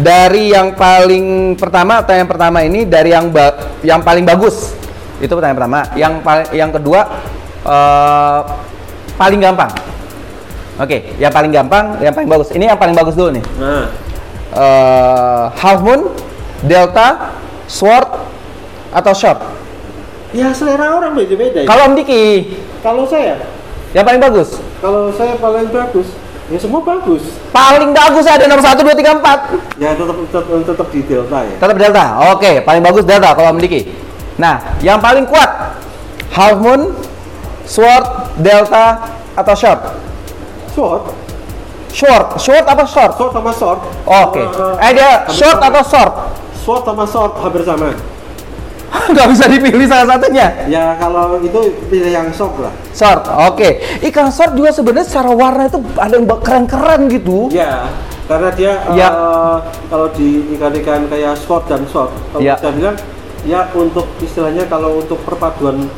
dari 0.00 0.52
yang 0.52 0.76
paling 0.76 1.56
pertama 1.56 2.00
atau 2.04 2.12
yang 2.16 2.28
pertama 2.28 2.60
ini 2.60 2.84
dari 2.88 3.12
yang 3.12 3.28
ba- 3.28 3.56
yang 3.80 4.00
paling 4.00 4.24
bagus 4.24 4.72
itu 5.20 5.28
pertanyaan 5.28 5.56
pertama 5.56 5.80
yang 5.94 6.12
paling 6.20 6.46
yang 6.50 6.70
kedua 6.70 7.00
eh, 7.62 8.40
paling 9.14 9.38
gampang 9.38 9.70
oke 10.76 10.96
yang 11.16 11.28
paling 11.28 11.50
gampang 11.50 11.84
yang 12.00 12.10
paling 12.10 12.26
bagus 12.26 12.48
ini 12.50 12.64
yang 12.66 12.76
paling 12.76 12.92
bagus 12.92 13.14
dulu 13.14 13.30
nih 13.32 13.44
Nah, 13.56 13.86
Eh, 14.50 15.44
half 15.54 15.78
moon 15.78 16.10
delta 16.60 17.30
sword 17.64 18.02
atau 18.90 19.14
short 19.14 19.38
ya 20.30 20.50
selera 20.50 20.90
orang 20.92 21.14
beda-beda. 21.14 21.62
ya. 21.62 21.66
kalau 21.66 21.86
om 21.86 21.94
Diki 21.94 22.50
Kalau 22.80 23.06
saya, 23.06 23.38
yang 23.92 24.02
paling 24.02 24.18
bagus 24.18 24.58
kalau 24.80 25.12
saya 25.12 25.38
paling 25.38 25.70
bagus, 25.70 26.10
ya 26.48 26.58
semua 26.58 26.82
bagus. 26.82 27.22
paling 27.52 27.94
bagus 27.94 28.26
ada 28.26 28.48
nomor 28.48 28.58
satu 28.60 28.82
dua 28.82 28.96
tiga 28.96 29.14
empat 29.14 29.54
Ya 29.78 29.94
tetap 29.94 30.18
tetap, 30.18 30.44
tetap 30.66 30.88
di 30.88 31.00
delta 31.04 31.38
ya. 31.40 31.54
Tetap 31.56 31.76
Delta. 31.78 32.04
Oke, 32.34 32.50
paling 32.60 32.82
bagus 32.82 33.04
Delta 33.06 33.30
kalau 33.30 33.54
memiliki. 33.54 33.86
Nah, 34.40 34.56
yang 34.80 34.96
paling 34.96 35.28
kuat 35.28 35.76
Half 36.32 36.56
Moon, 36.58 36.96
Sword, 37.62 38.04
Delta 38.40 39.04
atau 39.36 39.54
Short? 39.54 39.80
Short, 40.72 41.02
Short, 41.90 42.26
short 42.38 42.64
apa 42.64 42.86
short? 42.86 43.18
short 43.18 43.34
sama 43.34 43.50
short. 43.50 43.80
Oke. 44.06 44.46
sama- 44.48 44.78
Eh 44.78 44.90
dia 44.94 45.10
hampir 45.20 45.34
short 45.34 45.58
sama. 45.58 45.68
atau 45.68 45.82
short? 45.84 46.12
Short 46.56 46.82
sama 46.86 47.04
short 47.04 47.32
hampir 47.36 47.62
sama. 47.66 47.90
Gak 49.10 49.26
bisa 49.28 49.44
dipilih 49.46 49.86
salah 49.86 50.06
satunya. 50.08 50.66
Ya 50.66 50.94
kalau 50.96 51.38
itu 51.38 51.60
pilih 51.86 52.10
yang 52.10 52.30
short 52.30 52.54
lah. 52.58 52.70
Short. 52.90 53.26
Oke. 53.44 53.82
Ikan 54.00 54.30
short 54.30 54.54
juga 54.54 54.70
sebenarnya 54.70 55.02
secara 55.04 55.30
warna 55.30 55.66
itu 55.66 55.78
ada 55.94 56.14
yang 56.14 56.26
keren-keren 56.38 57.00
gitu. 57.06 57.50
Ya, 57.50 57.90
karena 58.26 58.54
dia 58.54 58.72
Ya. 58.94 59.08
eh, 59.10 59.56
kalau 59.86 60.06
di 60.10 60.46
ikan-ikan 60.54 61.06
kayak 61.06 61.34
short 61.36 61.66
dan 61.66 61.82
short, 61.86 62.14
kalau 62.30 62.38
Ya. 62.40 62.54
saya 62.54 62.70
bilang 62.70 62.94
ya 63.42 63.68
untuk 63.72 64.06
istilahnya 64.18 64.66
kalau 64.66 64.98
untuk 64.98 65.20
perpaduan 65.20 65.88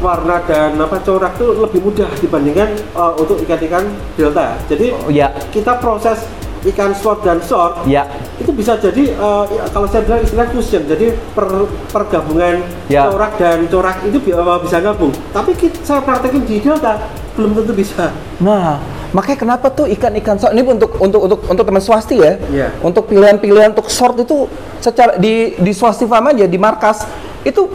warna 0.00 0.40
dan 0.42 0.74
apa 0.74 0.96
corak 0.98 1.36
itu 1.36 1.46
lebih 1.54 1.80
mudah 1.82 2.08
dibandingkan 2.16 2.68
eh, 2.72 3.12
untuk 3.14 3.36
ikan-ikan 3.40 3.84
delta. 4.16 4.56
Jadi 4.64 4.96
Oh, 4.96 5.12
ya. 5.12 5.28
kita 5.50 5.76
proses 5.76 6.24
ikan 6.62 6.92
short 6.92 7.20
dan 7.20 7.40
short 7.40 7.84
Ya. 7.84 8.04
itu 8.36 8.52
bisa 8.52 8.76
jadi 8.76 9.16
ya, 9.48 9.64
kalau 9.72 9.88
saya 9.88 10.04
bilang 10.04 10.20
istilah 10.20 10.44
fusion 10.50 10.84
jadi 10.84 11.16
per- 11.32 11.64
pergabungan 11.88 12.60
Ya. 12.86 13.08
corak 13.08 13.36
dan 13.36 13.64
corak 13.66 14.04
itu 14.04 14.20
bi- 14.20 14.32
eh, 14.32 14.58
bisa 14.60 14.76
gabung 14.78 15.08
tapi 15.32 15.56
kita, 15.56 15.80
saya 15.80 16.00
praktekin 16.00 16.44
di 16.44 16.60
delta 16.60 17.00
belum 17.32 17.56
tentu 17.56 17.72
bisa 17.72 18.12
Nah, 18.38 18.76
makanya 19.10 19.38
kenapa 19.40 19.66
tuh 19.68 19.86
ikan-ikan 19.88 20.36
short 20.36 20.52
ini 20.52 20.62
untuk 20.62 20.94
untuk 20.96 21.20
untuk 21.20 21.40
untuk 21.44 21.64
teman 21.64 21.78
swasti 21.78 22.16
ya? 22.16 22.38
Iya. 22.46 22.68
Untuk 22.80 23.06
pilihan-pilihan 23.06 23.70
untuk 23.70 23.86
short 23.86 24.14
itu 24.16 24.46
secara 24.78 25.16
di 25.16 25.54
di 25.54 25.72
swasti 25.72 26.04
farm 26.04 26.30
aja 26.30 26.44
di 26.44 26.56
markas 26.56 27.02
itu 27.40 27.66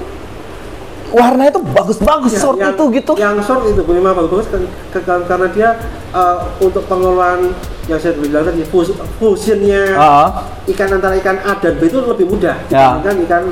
warnanya 1.08 1.52
tuh 1.54 1.64
bagus-bagus 1.64 2.32
Ya, 2.32 2.40
short 2.40 2.58
yang- 2.58 2.72
itu 2.72 2.84
gitu. 2.94 3.12
yang 3.16 3.36
short 3.40 3.64
itu 3.66 3.82
memang 3.86 4.16
bagus 4.18 4.48
kan- 4.48 4.68
ke- 4.90 5.00
ke- 5.00 5.26
karena 5.26 5.48
dia 5.50 5.70
eh, 6.12 6.36
untuk 6.60 6.84
pengelolaan 6.86 7.52
yang 7.86 7.96
saya 7.96 8.16
bilang 8.16 8.44
tadi 8.44 8.64
fus- 8.64 8.92
fusionnya 9.16 9.84
Ah, 9.94 10.28
ikan 10.66 10.90
antara 10.90 11.16
ikan 11.16 11.38
A 11.40 11.56
dan 11.56 11.76
B 11.76 11.86
itu 11.86 12.00
lebih 12.02 12.26
mudah 12.28 12.56
Ya. 12.68 12.96
dibandingkan 12.96 13.16
ikan 13.24 13.44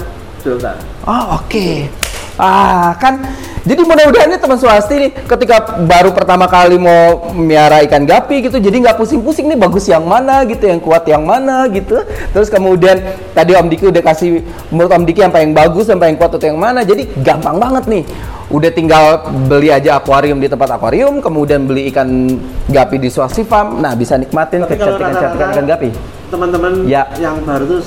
delta 0.42 0.72
Oh, 1.04 1.38
oke. 1.38 1.88
Ah, 2.36 2.98
kan 2.98 3.22
jadi 3.64 3.80
mudah-mudahan 3.80 4.28
nih 4.28 4.40
teman 4.44 4.60
swasti 4.60 4.96
nih 5.00 5.12
ketika 5.24 5.80
baru 5.88 6.12
pertama 6.12 6.52
kali 6.52 6.76
mau 6.76 7.32
miara 7.32 7.80
ikan 7.88 8.04
gapi 8.04 8.44
gitu 8.44 8.60
jadi 8.60 8.76
nggak 8.76 9.00
pusing-pusing 9.00 9.48
nih 9.48 9.56
bagus 9.56 9.88
yang 9.88 10.04
mana 10.04 10.44
gitu 10.44 10.68
yang 10.68 10.84
kuat 10.84 11.08
yang 11.08 11.24
mana 11.24 11.64
gitu. 11.72 12.04
Terus 12.36 12.52
kemudian 12.52 13.00
tadi 13.32 13.56
Om 13.56 13.72
Diki 13.72 13.88
udah 13.88 14.04
kasih 14.04 14.44
menurut 14.68 14.92
Om 14.92 15.08
Diki 15.08 15.24
yang 15.24 15.32
paling 15.32 15.56
bagus 15.56 15.88
yang 15.88 15.96
paling 15.96 16.20
kuat 16.20 16.36
itu 16.36 16.52
yang 16.52 16.60
mana 16.60 16.84
jadi 16.84 17.08
gampang 17.24 17.56
banget 17.56 17.84
nih. 17.88 18.04
Udah 18.52 18.72
tinggal 18.76 19.32
beli 19.48 19.72
aja 19.72 19.96
akuarium 19.96 20.44
di 20.44 20.52
tempat 20.52 20.76
akuarium 20.76 21.24
kemudian 21.24 21.64
beli 21.64 21.88
ikan 21.88 22.36
gapi 22.68 23.00
di 23.00 23.08
swasti 23.08 23.48
farm. 23.48 23.80
Nah 23.80 23.96
bisa 23.96 24.20
nikmatin 24.20 24.68
rata-rata 24.68 25.40
ikan 25.56 25.64
gapi. 25.64 25.90
teman-teman 26.34 26.90
Ya. 26.90 27.06
yang 27.22 27.46
baru 27.46 27.78
tuh 27.78 27.82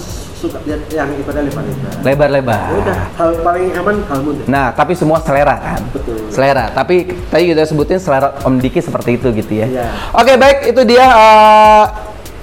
suka 0.47 0.59
lihat 0.63 0.81
yang 0.95 1.11
ibadah 1.19 1.43
lebar-lebar 1.43 1.93
lebar-lebar 2.07 2.63
Ya 2.71 2.77
udah 2.79 3.01
hal 3.19 3.31
paling 3.43 3.67
aman 3.75 3.97
halmun 4.07 4.37
Nah, 4.47 4.71
tapi 4.71 4.95
semua 4.95 5.19
selera 5.21 5.59
kan? 5.59 5.81
Betul. 5.91 6.31
Selera. 6.31 6.71
Tapi 6.71 7.11
tadi 7.29 7.51
kita 7.51 7.67
sebutin 7.67 7.99
selera 7.99 8.39
Om 8.47 8.63
Diki 8.63 8.79
seperti 8.79 9.19
itu 9.19 9.29
gitu 9.35 9.53
ya. 9.53 9.67
Iya. 9.67 9.87
Oke, 10.15 10.39
baik. 10.39 10.71
Itu 10.71 10.87
dia 10.87 11.03
eh, 11.03 11.85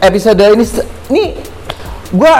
episode 0.04 0.44
ini. 0.44 0.66
Ini 1.10 1.24
gua 2.12 2.36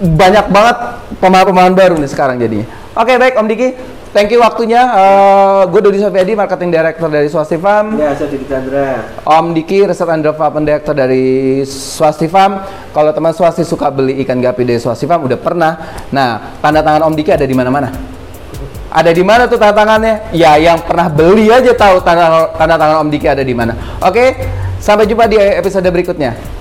banyak 0.00 0.46
banget 0.48 0.76
pemahaman-pemahaman 1.20 1.74
baru 1.76 1.94
nih 1.96 2.10
sekarang 2.10 2.36
jadinya. 2.40 2.79
Oke, 3.00 3.16
baik 3.16 3.32
Om 3.40 3.48
Diki. 3.48 3.68
Thank 4.12 4.28
you 4.28 4.44
waktunya. 4.44 4.84
Eh 4.84 5.60
gue 5.72 5.80
Dodi 5.80 6.04
Sofiadi, 6.04 6.36
marketing 6.36 6.68
director 6.68 7.08
dari 7.08 7.32
Swasti 7.32 7.56
Farm. 7.56 7.96
ya 7.96 8.12
saya 8.12 8.28
Diki 8.28 8.44
Chandra 8.44 9.08
Om 9.24 9.56
Diki, 9.56 9.88
Research 9.88 10.12
and 10.12 10.20
Development 10.20 10.64
Director 10.68 10.92
dari 10.92 11.24
Swasti 11.64 12.28
Farm. 12.28 12.60
Kalau 12.92 13.08
teman 13.16 13.32
Swasti 13.32 13.64
suka 13.64 13.88
beli 13.88 14.20
ikan 14.20 14.36
gapi 14.44 14.68
dari 14.68 14.76
Swasti 14.76 15.08
Farm, 15.08 15.24
udah 15.24 15.40
pernah. 15.40 16.04
Nah, 16.12 16.60
tanda 16.60 16.84
tangan 16.84 17.08
Om 17.08 17.16
Diki 17.16 17.32
ada 17.32 17.48
di 17.48 17.56
mana-mana. 17.56 17.88
Ada 18.92 19.16
di 19.16 19.24
mana 19.24 19.48
tuh 19.48 19.56
tanda 19.56 19.72
tangannya? 19.72 20.28
Ya, 20.36 20.60
yang 20.60 20.84
pernah 20.84 21.08
beli 21.08 21.48
aja 21.48 21.72
tahu 21.72 22.04
tanda, 22.04 22.52
tanda 22.52 22.76
tangan 22.76 23.00
Om 23.00 23.08
Diki 23.08 23.32
ada 23.32 23.40
di 23.40 23.56
mana. 23.56 23.72
Oke, 24.04 24.36
sampai 24.76 25.08
jumpa 25.08 25.24
di 25.24 25.40
episode 25.40 25.88
berikutnya. 25.88 26.59